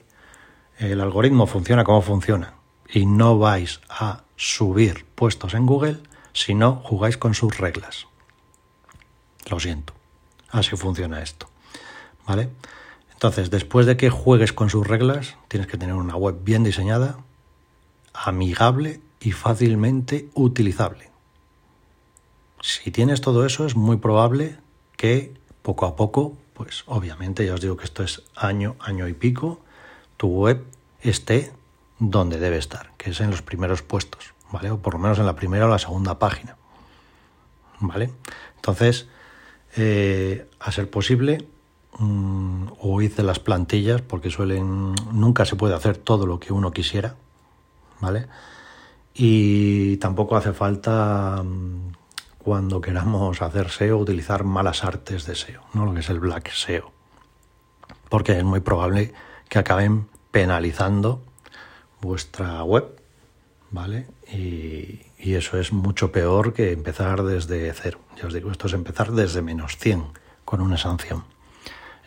El 0.78 1.02
algoritmo 1.02 1.48
funciona 1.48 1.84
como 1.84 2.02
funciona 2.02 2.54
y 2.90 3.06
no 3.06 3.40
vais 3.40 3.82
a 3.90 4.24
subir 4.36 5.06
puestos 5.16 5.54
en 5.56 5.66
Google 5.66 5.98
si 6.38 6.54
no 6.54 6.76
jugáis 6.84 7.18
con 7.18 7.34
sus 7.34 7.58
reglas. 7.58 8.06
Lo 9.50 9.60
siento. 9.60 9.94
Así 10.52 10.76
funciona 10.76 11.24
esto. 11.24 11.50
¿Vale? 12.28 12.50
Entonces, 13.12 13.50
después 13.50 13.88
de 13.88 13.98
que 13.98 14.12
juegues 14.12 14.54
con 14.54 14.70
sus 14.70 14.86
reglas, 14.86 15.36
tienes 15.48 15.68
que 15.68 15.78
tener 15.78 15.96
una 15.96 16.16
web 16.16 16.38
bien 16.44 16.64
diseñada, 16.64 17.18
amigable 18.14 19.02
y 19.20 19.32
fácilmente 19.32 20.30
utilizable. 20.36 21.10
Si 22.62 22.92
tienes 22.92 23.22
todo 23.22 23.44
eso, 23.44 23.66
es 23.66 23.76
muy 23.76 23.98
probable 23.98 24.60
que 24.96 25.34
poco 25.64 25.88
a 25.88 25.96
poco, 25.96 26.38
pues 26.54 26.84
obviamente 26.86 27.48
ya 27.48 27.56
os 27.56 27.62
digo 27.62 27.78
que 27.78 27.86
esto 27.86 28.04
es 28.04 28.22
año, 28.36 28.76
año 28.80 29.08
y 29.08 29.14
pico, 29.14 29.60
tu 30.18 30.28
web 30.28 30.64
esté 31.02 31.52
donde 31.98 32.38
debe 32.38 32.60
estar, 32.60 32.92
que 32.98 33.10
es 33.10 33.20
en 33.22 33.32
los 33.32 33.42
primeros 33.42 33.82
puestos, 33.82 34.36
¿vale? 34.52 34.72
O 34.72 34.80
por 34.80 34.94
lo 34.94 35.00
menos 35.00 35.20
en 35.20 35.26
la 35.26 35.36
primera 35.36 35.66
o 35.66 35.70
la 35.70 35.80
segunda 35.80 36.20
página, 36.20 36.56
¿vale? 37.80 38.14
Entonces, 38.56 39.08
eh, 39.76 40.50
a 40.60 40.72
ser 40.72 40.90
posible, 40.90 41.48
Mm, 42.00 42.68
o 42.80 43.02
hice 43.02 43.24
las 43.24 43.40
plantillas 43.40 44.04
porque 44.04 44.30
suelen 44.30 44.94
nunca 45.14 45.46
se 45.46 45.56
puede 45.56 45.74
hacer 45.74 45.98
todo 45.98 46.28
lo 46.28 46.40
que 46.40 46.54
uno 46.54 46.72
quisiera 46.72 47.16
vale 48.00 48.28
y 49.16 49.98
tampoco 49.98 50.38
hace 50.38 50.54
falta 50.54 51.42
mm, 51.44 51.94
cuando 52.38 52.82
queramos 52.82 53.42
hacer 53.42 53.72
SEO 53.72 53.98
utilizar 53.98 54.44
malas 54.44 54.84
artes 54.84 55.26
de 55.26 55.34
SEO 55.34 55.64
no 55.74 55.86
lo 55.86 55.94
que 55.96 56.02
es 56.02 56.10
el 56.12 56.20
black 56.20 56.52
SEO 56.52 56.92
porque 58.10 58.38
es 58.38 58.44
muy 58.44 58.60
probable 58.60 59.12
que 59.50 59.58
acaben 59.58 60.08
penalizando 60.30 61.24
vuestra 62.00 62.62
web 62.64 63.02
vale 63.72 64.08
y, 64.32 65.02
y 65.20 65.36
eso 65.36 65.60
es 65.60 65.74
mucho 65.74 66.12
peor 66.12 66.54
que 66.54 66.72
empezar 66.72 67.24
desde 67.24 67.74
cero 67.74 68.00
ya 68.16 68.28
os 68.28 68.34
digo 68.34 68.52
esto 68.52 68.68
es 68.68 68.74
empezar 68.74 69.12
desde 69.12 69.42
menos 69.42 69.78
100 69.78 70.06
con 70.46 70.62
una 70.62 70.78
sanción 70.78 71.24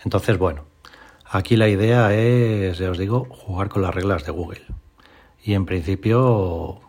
entonces, 0.04 0.38
bueno, 0.38 0.64
aquí 1.26 1.56
la 1.56 1.68
idea 1.68 2.14
es, 2.14 2.78
ya 2.78 2.90
os 2.90 2.98
digo, 2.98 3.26
jugar 3.30 3.68
con 3.68 3.82
las 3.82 3.94
reglas 3.94 4.24
de 4.24 4.32
Google. 4.32 4.62
Y 5.42 5.54
en 5.54 5.66
principio, 5.66 6.80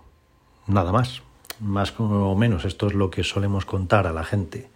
nada 0.67 0.91
más. 0.91 1.21
Más 1.59 1.93
o 1.99 2.35
menos 2.35 2.65
esto 2.65 2.87
es 2.87 2.95
lo 2.95 3.11
que 3.11 3.23
solemos 3.23 3.65
contar 3.65 4.07
a 4.07 4.13
la 4.13 4.23
gente 4.23 4.71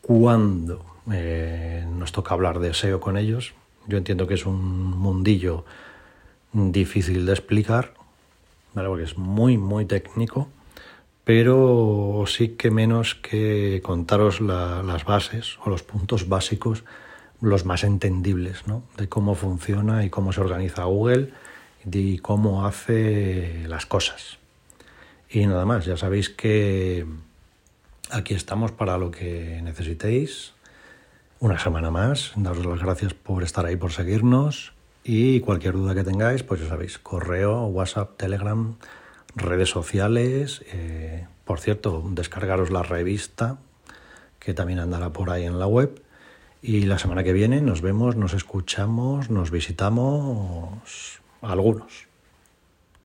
cuando 0.00 0.84
eh, 1.12 1.86
nos 1.88 2.10
toca 2.10 2.34
hablar 2.34 2.58
de 2.58 2.74
SEO 2.74 2.98
con 2.98 3.16
ellos. 3.16 3.54
Yo 3.86 3.96
entiendo 3.96 4.26
que 4.26 4.34
es 4.34 4.44
un 4.44 4.90
mundillo 4.98 5.64
difícil 6.52 7.26
de 7.26 7.32
explicar, 7.32 7.94
porque 8.74 9.04
es 9.04 9.18
muy, 9.18 9.58
muy 9.58 9.84
técnico, 9.84 10.48
pero 11.24 12.24
sí 12.26 12.50
que 12.50 12.70
menos 12.70 13.14
que 13.14 13.80
contaros 13.84 14.40
las 14.40 15.04
bases 15.04 15.58
o 15.64 15.70
los 15.70 15.82
puntos 15.82 16.28
básicos 16.28 16.84
los 17.40 17.64
más 17.64 17.84
entendibles 17.84 18.66
¿no? 18.66 18.82
de 18.96 19.08
cómo 19.08 19.34
funciona 19.34 20.04
y 20.04 20.10
cómo 20.10 20.32
se 20.32 20.40
organiza 20.40 20.84
Google 20.84 21.32
y 21.90 22.18
cómo 22.18 22.66
hace 22.66 23.64
las 23.66 23.86
cosas. 23.86 24.38
Y 25.30 25.46
nada 25.46 25.64
más, 25.64 25.86
ya 25.86 25.96
sabéis 25.96 26.28
que 26.28 27.06
aquí 28.10 28.34
estamos 28.34 28.72
para 28.72 28.98
lo 28.98 29.10
que 29.10 29.60
necesitéis. 29.62 30.52
Una 31.38 31.58
semana 31.58 31.90
más, 31.90 32.32
daros 32.36 32.66
las 32.66 32.82
gracias 32.82 33.14
por 33.14 33.42
estar 33.42 33.64
ahí, 33.64 33.76
por 33.76 33.92
seguirnos 33.92 34.74
y 35.12 35.40
cualquier 35.40 35.74
duda 35.74 35.92
que 35.92 36.04
tengáis, 36.04 36.44
pues 36.44 36.60
ya 36.60 36.68
sabéis, 36.68 37.00
correo, 37.00 37.64
WhatsApp, 37.64 38.16
Telegram, 38.16 38.76
redes 39.34 39.68
sociales. 39.68 40.64
Eh, 40.72 41.26
por 41.44 41.58
cierto, 41.58 42.04
descargaros 42.12 42.70
la 42.70 42.84
revista 42.84 43.58
que 44.38 44.54
también 44.54 44.78
andará 44.78 45.12
por 45.12 45.30
ahí 45.30 45.46
en 45.46 45.58
la 45.58 45.66
web 45.66 46.00
y 46.62 46.82
la 46.82 47.00
semana 47.00 47.24
que 47.24 47.32
viene 47.32 47.60
nos 47.60 47.80
vemos, 47.80 48.14
nos 48.14 48.34
escuchamos, 48.34 49.30
nos 49.30 49.50
visitamos 49.50 51.20
algunos. 51.42 52.09